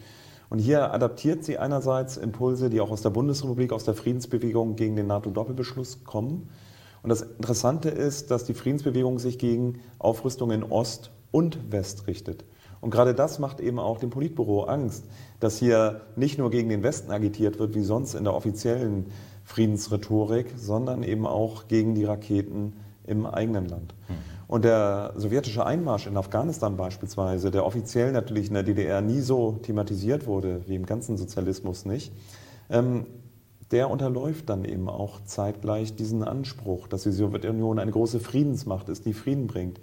[0.50, 4.96] Und hier adaptiert sie einerseits Impulse, die auch aus der Bundesrepublik, aus der Friedensbewegung gegen
[4.96, 6.48] den NATO-Doppelbeschluss kommen
[7.02, 12.44] und das Interessante ist, dass die Friedensbewegung sich gegen Aufrüstung in Ost und West richtet.
[12.80, 15.04] Und gerade das macht eben auch dem Politbüro Angst,
[15.40, 19.06] dass hier nicht nur gegen den Westen agitiert wird, wie sonst in der offiziellen
[19.44, 22.74] Friedensrhetorik, sondern eben auch gegen die Raketen
[23.06, 23.94] im eigenen Land.
[24.08, 24.14] Mhm.
[24.46, 29.58] Und der sowjetische Einmarsch in Afghanistan beispielsweise, der offiziell natürlich in der DDR nie so
[29.62, 32.12] thematisiert wurde, wie im ganzen Sozialismus nicht,
[32.70, 33.06] ähm,
[33.70, 39.04] der unterläuft dann eben auch zeitgleich diesen Anspruch, dass die Sowjetunion eine große Friedensmacht ist,
[39.04, 39.80] die Frieden bringt.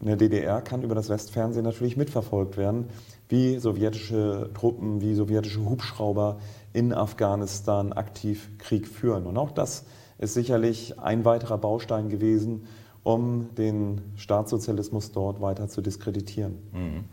[0.00, 2.86] Und der DDR kann über das Westfernsehen natürlich mitverfolgt werden,
[3.28, 6.38] wie sowjetische Truppen, wie sowjetische Hubschrauber
[6.72, 9.26] in Afghanistan aktiv Krieg führen.
[9.26, 9.84] Und auch das
[10.18, 12.66] ist sicherlich ein weiterer Baustein gewesen,
[13.02, 16.58] um den Staatssozialismus dort weiter zu diskreditieren.
[16.72, 17.04] Mhm.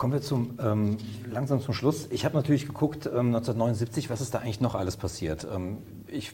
[0.00, 0.96] Kommen wir zum, ähm,
[1.30, 2.08] langsam zum Schluss.
[2.10, 5.46] Ich habe natürlich geguckt, ähm, 1979, was ist da eigentlich noch alles passiert.
[5.54, 5.76] Ähm,
[6.06, 6.32] ich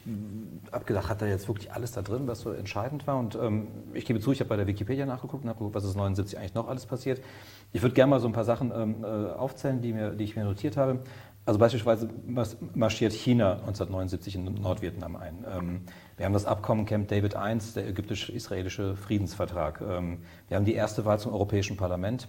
[0.70, 3.18] habe gedacht, hat da jetzt wirklich alles da drin, was so entscheidend war?
[3.18, 5.82] Und ähm, ich gebe zu, ich habe bei der Wikipedia nachgeguckt und habe geguckt, was
[5.82, 7.20] ist 1979 eigentlich noch alles passiert.
[7.72, 10.36] Ich würde gerne mal so ein paar Sachen ähm, äh, aufzählen, die, mir, die ich
[10.36, 11.00] mir notiert habe.
[11.44, 12.08] Also beispielsweise
[12.72, 15.44] marschiert China 1979 in Nordvietnam ein.
[15.52, 15.80] Ähm,
[16.16, 19.80] wir haben das Abkommen Camp David I, der ägyptisch-israelische Friedensvertrag.
[19.80, 22.28] wir haben die erste Wahl zum Europäischen Parlament.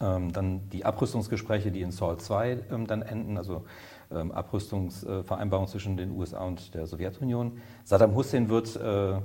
[0.00, 3.64] Ähm, dann die Abrüstungsgespräche, die in Salt 2 ähm, dann enden, also
[4.10, 7.58] ähm, Abrüstungsvereinbarung zwischen den USA und der Sowjetunion.
[7.84, 9.20] Saddam Hussein wird, äh,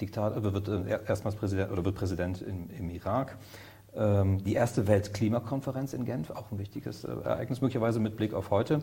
[0.00, 3.38] Diktat, äh, wird äh, erstmals Präsident oder wird Präsident im, im Irak.
[3.96, 8.50] Ähm, die erste Weltklimakonferenz in Genf, auch ein wichtiges äh, Ereignis, möglicherweise mit Blick auf
[8.50, 8.82] heute.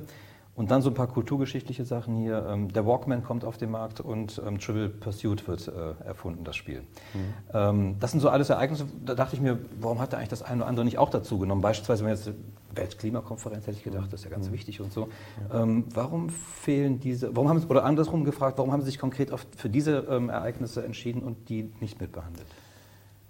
[0.53, 2.45] Und dann so ein paar kulturgeschichtliche Sachen hier.
[2.47, 6.57] Ähm, der Walkman kommt auf den Markt und ähm, Trivial Pursuit wird äh, erfunden, das
[6.57, 6.81] Spiel.
[7.13, 7.19] Mhm.
[7.53, 10.43] Ähm, das sind so alles Ereignisse, da dachte ich mir, warum hat er eigentlich das
[10.43, 11.61] eine oder andere nicht auch dazu genommen?
[11.61, 12.29] Beispielsweise, wenn jetzt
[12.75, 14.53] Weltklimakonferenz hätte ich gedacht, das ist ja ganz mhm.
[14.53, 15.09] wichtig und so.
[15.49, 15.63] Ja.
[15.63, 19.45] Ähm, warum fehlen diese, warum haben, oder andersrum gefragt, warum haben Sie sich konkret auf,
[19.55, 22.47] für diese ähm, Ereignisse entschieden und die nicht mitbehandelt?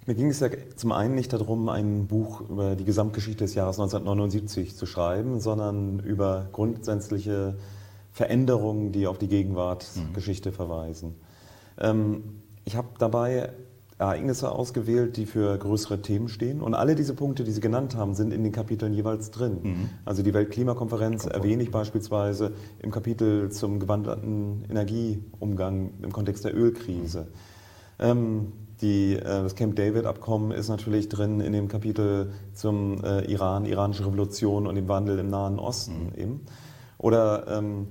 [0.08, 3.80] Mir ging es ja zum einen nicht darum, ein Buch über die Gesamtgeschichte des Jahres
[3.80, 7.56] 1979 zu schreiben, sondern über grundsätzliche
[8.12, 10.56] Veränderungen, die auf die Gegenwartsgeschichte mhm.
[10.56, 11.16] verweisen.
[11.78, 13.52] Ähm, ich habe dabei
[14.02, 16.62] Ereignisse ausgewählt, die für größere Themen stehen.
[16.62, 19.60] Und alle diese Punkte, die Sie genannt haben, sind in den Kapiteln jeweils drin.
[19.62, 19.90] Mhm.
[20.04, 27.28] Also die Weltklimakonferenz erwähne ich beispielsweise im Kapitel zum gewanderten Energieumgang im Kontext der Ölkrise.
[28.00, 28.04] Mhm.
[28.04, 33.66] Ähm, die, äh, das Camp David-Abkommen ist natürlich drin in dem Kapitel zum äh, Iran,
[33.66, 36.22] iranische Revolution und dem Wandel im Nahen Osten mhm.
[36.22, 36.42] eben.
[36.98, 37.88] Oder, ähm,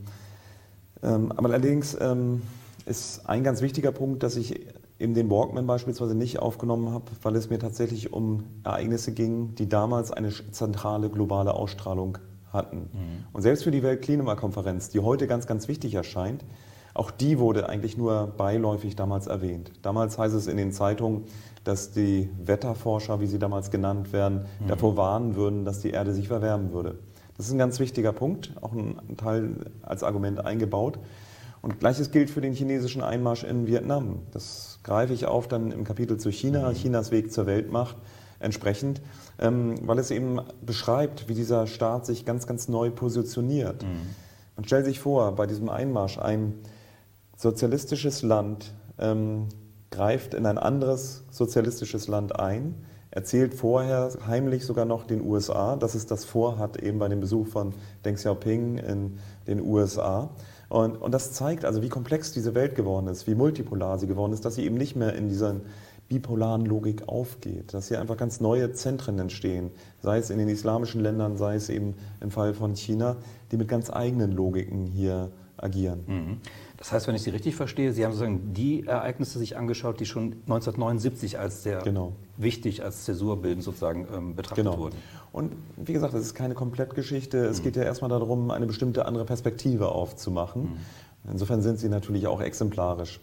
[1.02, 2.42] ähm, aber allerdings ähm,
[2.86, 4.66] ist ein ganz wichtiger Punkt, dass ich
[4.98, 9.68] eben den Walkman beispielsweise nicht aufgenommen habe, weil es mir tatsächlich um Ereignisse ging, die
[9.68, 12.18] damals eine zentrale globale Ausstrahlung
[12.52, 12.90] hatten.
[12.92, 13.24] Mhm.
[13.32, 16.44] Und selbst für die Weltklimakonferenz, die heute ganz, ganz wichtig erscheint,
[16.94, 19.72] auch die wurde eigentlich nur beiläufig damals erwähnt.
[19.82, 21.24] Damals heißt es in den Zeitungen,
[21.64, 24.68] dass die Wetterforscher, wie sie damals genannt werden, mhm.
[24.68, 26.98] davor warnen würden, dass die Erde sich verwärmen würde.
[27.36, 30.98] Das ist ein ganz wichtiger Punkt, auch ein Teil als Argument eingebaut.
[31.62, 34.20] Und gleiches gilt für den chinesischen Einmarsch in Vietnam.
[34.32, 36.74] Das greife ich auf dann im Kapitel zu China, mhm.
[36.74, 37.96] Chinas Weg zur Weltmacht
[38.40, 39.02] entsprechend,
[39.38, 43.82] ähm, weil es eben beschreibt, wie dieser Staat sich ganz, ganz neu positioniert.
[43.82, 44.14] Mhm.
[44.56, 46.54] Man stellt sich vor, bei diesem Einmarsch ein
[47.40, 49.48] sozialistisches Land ähm,
[49.90, 52.74] greift in ein anderes sozialistisches Land ein,
[53.10, 57.48] erzählt vorher heimlich sogar noch den USA, dass es das vorhat, eben bei dem Besuch
[57.48, 57.72] von
[58.04, 59.18] Deng Xiaoping in
[59.48, 60.28] den USA.
[60.68, 64.34] Und, und das zeigt also, wie komplex diese Welt geworden ist, wie multipolar sie geworden
[64.34, 65.56] ist, dass sie eben nicht mehr in dieser
[66.08, 69.70] bipolaren Logik aufgeht, dass hier einfach ganz neue Zentren entstehen,
[70.02, 73.16] sei es in den islamischen Ländern, sei es eben im Fall von China,
[73.50, 75.30] die mit ganz eigenen Logiken hier
[75.62, 76.04] agieren.
[76.06, 76.36] Mhm.
[76.80, 80.06] Das heißt, wenn ich Sie richtig verstehe, Sie haben sozusagen die Ereignisse sich angeschaut, die
[80.06, 82.14] schon 1979 als sehr genau.
[82.38, 84.78] wichtig, als Zäsurbildend sozusagen ähm, betrachtet genau.
[84.78, 84.96] wurden.
[85.30, 87.36] Und wie gesagt, es ist keine Komplettgeschichte.
[87.36, 87.64] Es mhm.
[87.64, 90.62] geht ja erstmal darum, eine bestimmte andere Perspektive aufzumachen.
[90.62, 91.30] Mhm.
[91.32, 93.20] Insofern sind sie natürlich auch exemplarisch.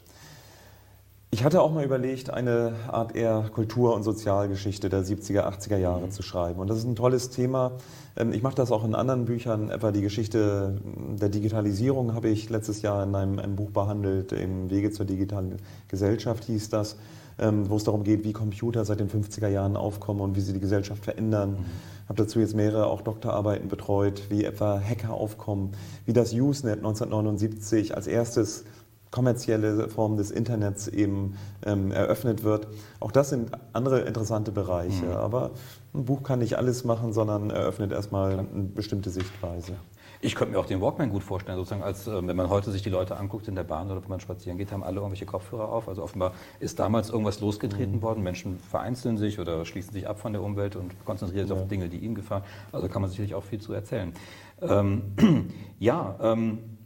[1.29, 6.05] Ich hatte auch mal überlegt, eine Art eher Kultur- und Sozialgeschichte der 70er, 80er Jahre
[6.05, 6.11] mhm.
[6.11, 6.59] zu schreiben.
[6.61, 7.73] Und das ist ein tolles Thema.
[8.15, 10.79] Ähm, ich mache das auch in anderen Büchern, etwa die Geschichte
[11.19, 15.57] der Digitalisierung habe ich letztes Jahr in einem, einem Buch behandelt, im Wege zur digitalen
[15.89, 16.95] Gesellschaft hieß das.
[17.39, 20.53] ähm, wo es darum geht, wie Computer seit den 50er Jahren aufkommen und wie sie
[20.53, 21.51] die Gesellschaft verändern.
[21.51, 22.09] Mhm.
[22.09, 25.73] Habe dazu jetzt mehrere auch Doktorarbeiten betreut, wie etwa Hacker aufkommen,
[26.05, 28.63] wie das Usenet 1979 als erstes
[29.11, 32.67] kommerzielle Form des Internets eben ähm, eröffnet wird.
[32.99, 35.05] Auch das sind andere interessante Bereiche.
[35.05, 35.11] Mhm.
[35.11, 35.51] Aber
[35.93, 38.45] ein Buch kann nicht alles machen, sondern eröffnet erstmal Klar.
[38.53, 39.73] eine bestimmte Sichtweise.
[40.19, 42.81] Ich könnte mir auch den Walkman gut vorstellen, sozusagen als äh, wenn man heute sich
[42.81, 45.69] die Leute anguckt in der Bahn oder wenn man spazieren geht, haben alle irgendwelche Kopfhörer
[45.69, 45.87] auf.
[45.87, 48.01] Also offenbar ist damals irgendwas losgetreten mhm.
[48.01, 48.23] worden.
[48.23, 51.61] Menschen vereinzeln sich oder schließen sich ab von der Umwelt und konzentrieren sich ja.
[51.61, 52.43] auf Dinge, die ihnen gefallen.
[52.71, 54.13] Also kann man sicherlich auch viel zu erzählen.
[54.61, 55.03] Ähm,
[55.79, 56.76] ja, ähm,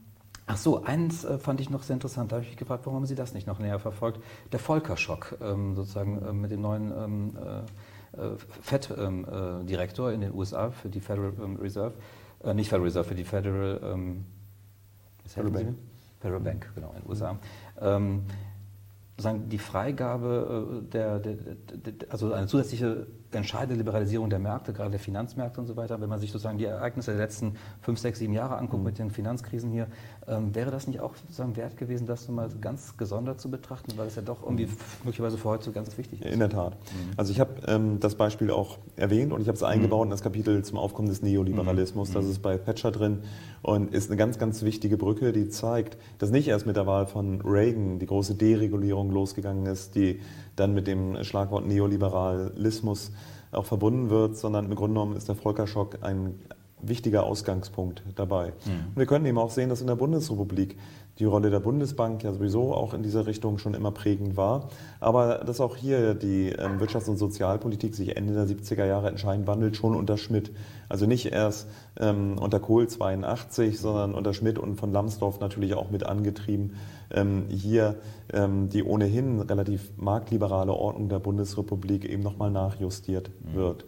[0.51, 2.31] Ach so, eins äh, fand ich noch sehr interessant.
[2.31, 4.21] Da habe ich mich gefragt, warum haben Sie das nicht noch näher verfolgt?
[4.51, 7.31] Der Volkerschock, ähm, sozusagen äh, mit dem neuen ähm,
[8.17, 11.93] äh, äh FED-Direktor ähm, in den USA für die Federal ähm, Reserve
[12.43, 14.25] äh, nicht Federal Reserve, für die Federal, ähm,
[15.25, 15.77] Federal Bank.
[16.19, 17.37] Federal Bank, genau, in den USA.
[17.79, 18.23] Ähm,
[19.17, 24.91] sagen, die Freigabe äh, der, der, der, also eine zusätzliche entscheidende Liberalisierung der Märkte, gerade
[24.91, 28.19] der Finanzmärkte und so weiter, wenn man sich sozusagen die Ereignisse der letzten fünf, sechs,
[28.19, 28.85] sieben Jahre anguckt mhm.
[28.85, 29.87] mit den Finanzkrisen hier,
[30.27, 34.07] ähm, wäre das nicht auch sozusagen wert gewesen, das mal ganz gesondert zu betrachten, weil
[34.07, 34.67] es ja doch irgendwie
[35.03, 36.31] möglicherweise für heute so ganz wichtig ist?
[36.31, 36.73] In der Tat.
[36.73, 37.11] Mhm.
[37.17, 40.07] Also ich habe ähm, das Beispiel auch erwähnt und ich habe es eingebaut mhm.
[40.07, 42.09] in das Kapitel zum Aufkommen des Neoliberalismus.
[42.09, 42.13] Mhm.
[42.13, 43.19] Das ist bei Patcher drin
[43.61, 47.05] und ist eine ganz, ganz wichtige Brücke, die zeigt, dass nicht erst mit der Wahl
[47.05, 50.19] von Reagan die große Deregulierung losgegangen ist, die
[50.55, 53.11] dann mit dem Schlagwort Neoliberalismus
[53.51, 56.39] auch verbunden wird, sondern im Grunde genommen ist der Volkerschock ein
[56.81, 58.47] wichtiger Ausgangspunkt dabei.
[58.65, 58.87] Mhm.
[58.89, 60.77] Und wir können eben auch sehen, dass in der Bundesrepublik
[61.19, 65.39] die Rolle der Bundesbank ja sowieso auch in dieser Richtung schon immer prägend war, aber
[65.39, 69.75] dass auch hier die ähm, Wirtschafts- und Sozialpolitik sich Ende der 70er Jahre entscheidend wandelt,
[69.75, 70.51] schon unter Schmidt.
[70.89, 71.67] Also nicht erst
[71.99, 76.75] ähm, unter Kohl 82, sondern unter Schmidt und von Lambsdorff natürlich auch mit angetrieben,
[77.49, 77.95] hier
[78.33, 83.55] ähm, die ohnehin relativ marktliberale Ordnung der Bundesrepublik eben nochmal nachjustiert mhm.
[83.55, 83.85] wird.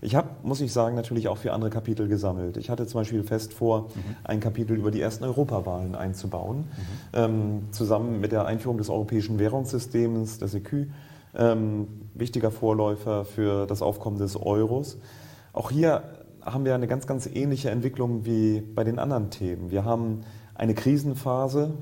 [0.00, 2.58] Ich habe, muss ich sagen, natürlich auch für andere Kapitel gesammelt.
[2.58, 4.16] Ich hatte zum Beispiel fest vor, mhm.
[4.24, 6.64] ein Kapitel über die ersten Europawahlen einzubauen, mhm.
[7.14, 10.88] ähm, zusammen mit der Einführung des europäischen Währungssystems, des EQ,
[11.36, 14.98] ähm, wichtiger Vorläufer für das Aufkommen des Euros.
[15.52, 16.02] Auch hier
[16.42, 19.70] haben wir eine ganz, ganz ähnliche Entwicklung wie bei den anderen Themen.
[19.70, 20.20] Wir haben
[20.54, 21.72] eine Krisenphase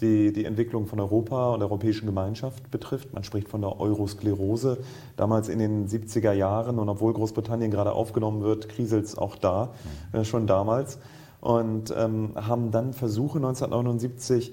[0.00, 3.12] die die Entwicklung von Europa und der Europäischen Gemeinschaft betrifft.
[3.12, 4.78] Man spricht von der Eurosklerose.
[5.16, 9.70] Damals in den 70er Jahren und obwohl Großbritannien gerade aufgenommen wird, kriselt es auch da,
[10.12, 10.98] äh, schon damals.
[11.40, 14.52] Und ähm, haben dann Versuche 1979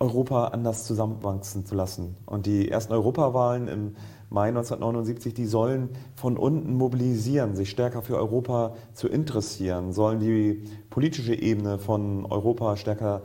[0.00, 2.16] Europa anders zusammenwachsen zu lassen.
[2.26, 3.96] Und die ersten Europawahlen im
[4.30, 10.64] Mai 1979, die sollen von unten mobilisieren, sich stärker für Europa zu interessieren, sollen die
[10.90, 13.22] politische Ebene von Europa stärker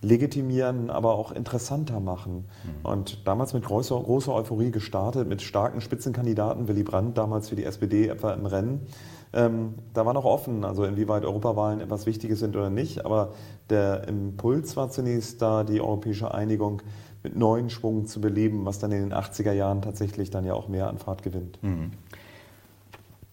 [0.00, 2.44] legitimieren, aber auch interessanter machen.
[2.64, 2.86] Mhm.
[2.86, 7.64] Und damals mit großer, großer Euphorie gestartet, mit starken Spitzenkandidaten, Willy Brandt damals für die
[7.64, 8.86] SPD etwa im Rennen.
[9.32, 13.32] Ähm, da war noch offen, also inwieweit Europawahlen etwas Wichtiges sind oder nicht, aber
[13.68, 16.80] der Impuls war zunächst da, die europäische Einigung
[17.22, 20.68] mit neuen Schwung zu beleben, was dann in den 80er Jahren tatsächlich dann ja auch
[20.68, 21.62] mehr an Fahrt gewinnt.
[21.62, 21.90] Mhm.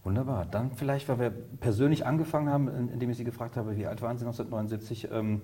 [0.03, 0.45] Wunderbar.
[0.45, 4.17] Dann vielleicht, weil wir persönlich angefangen haben, indem ich Sie gefragt habe, wie alt waren
[4.19, 5.41] Sie 1979, ähm,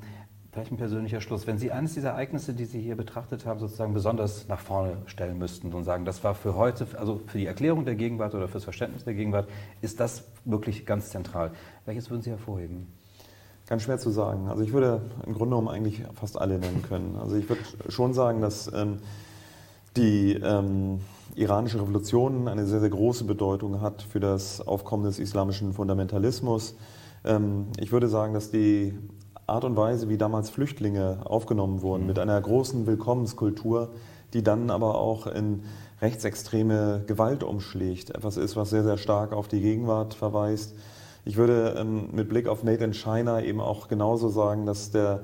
[0.51, 1.47] vielleicht ein persönlicher Schluss.
[1.47, 5.37] Wenn Sie eines dieser Ereignisse, die Sie hier betrachtet haben, sozusagen besonders nach vorne stellen
[5.37, 8.65] müssten und sagen, das war für heute, also für die Erklärung der Gegenwart oder fürs
[8.65, 9.47] Verständnis der Gegenwart,
[9.81, 11.51] ist das wirklich ganz zentral.
[11.85, 12.87] Welches würden Sie hervorheben?
[13.67, 14.49] Ganz schwer zu sagen.
[14.49, 17.15] Also ich würde im Grunde genommen eigentlich fast alle nennen können.
[17.15, 18.97] Also ich würde schon sagen, dass ähm,
[19.95, 20.99] die ähm,
[21.35, 26.75] iranische Revolution eine sehr, sehr große Bedeutung hat für das Aufkommen des islamischen Fundamentalismus.
[27.23, 28.93] Ähm, ich würde sagen, dass die
[29.47, 32.07] Art und Weise, wie damals Flüchtlinge aufgenommen wurden, mhm.
[32.07, 33.89] mit einer großen Willkommenskultur,
[34.33, 35.63] die dann aber auch in
[36.01, 38.11] rechtsextreme Gewalt umschlägt.
[38.11, 40.75] Etwas ist, was sehr, sehr stark auf die Gegenwart verweist.
[41.25, 45.21] Ich würde ähm, mit Blick auf Made in China eben auch genauso sagen, dass der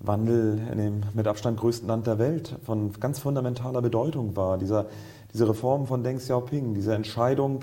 [0.00, 4.58] Wandel in dem mit Abstand größten Land der Welt von ganz fundamentaler Bedeutung war.
[4.58, 4.86] Dieser,
[5.32, 7.60] diese Reform von Deng Xiaoping, diese Entscheidung,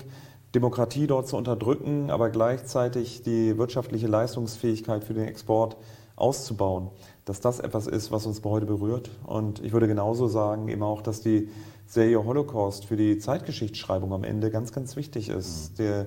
[0.56, 5.76] Demokratie dort zu unterdrücken, aber gleichzeitig die wirtschaftliche Leistungsfähigkeit für den Export
[6.16, 6.88] auszubauen,
[7.26, 9.10] dass das etwas ist, was uns heute berührt.
[9.26, 11.50] Und ich würde genauso sagen, eben auch, dass die
[11.86, 15.72] Serie Holocaust für die Zeitgeschichtsschreibung am Ende ganz, ganz wichtig ist.
[15.72, 15.76] Mhm.
[15.76, 16.06] Der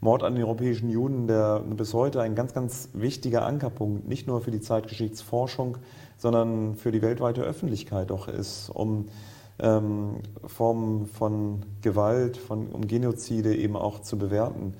[0.00, 4.40] Mord an den europäischen Juden, der bis heute ein ganz, ganz wichtiger Ankerpunkt, nicht nur
[4.40, 5.78] für die Zeitgeschichtsforschung,
[6.18, 9.06] sondern für die weltweite Öffentlichkeit auch ist, um
[9.60, 14.74] ähm, Formen von Gewalt, von, um Genozide eben auch zu bewerten.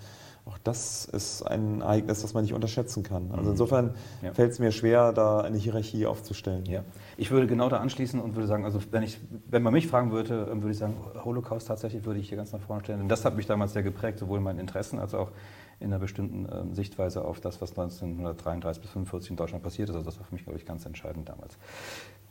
[0.44, 3.30] auch das ist ein Ereignis, das man nicht unterschätzen kann.
[3.32, 3.50] Also mhm.
[3.50, 4.32] insofern ja.
[4.32, 6.64] fällt es mir schwer, da eine Hierarchie aufzustellen.
[6.66, 6.84] Ja.
[7.16, 10.10] Ich würde genau da anschließen und würde sagen, also wenn, ich, wenn man mich fragen
[10.10, 13.02] würde, würde ich sagen, Holocaust tatsächlich würde ich hier ganz nach vorne stellen.
[13.02, 15.32] Und das hat mich damals sehr geprägt, sowohl in meinen Interessen als auch
[15.80, 19.94] in einer bestimmten äh, Sichtweise auf das, was 1933 bis 1945 in Deutschland passiert ist.
[19.94, 21.56] Also das war für mich, glaube ich, ganz entscheidend damals.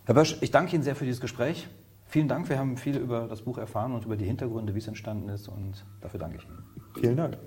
[0.05, 1.67] Herr Bösch, ich danke Ihnen sehr für dieses Gespräch.
[2.09, 4.87] Vielen Dank, wir haben viel über das Buch erfahren und über die Hintergründe, wie es
[4.87, 6.63] entstanden ist und dafür danke ich Ihnen.
[6.99, 7.37] Vielen Dank.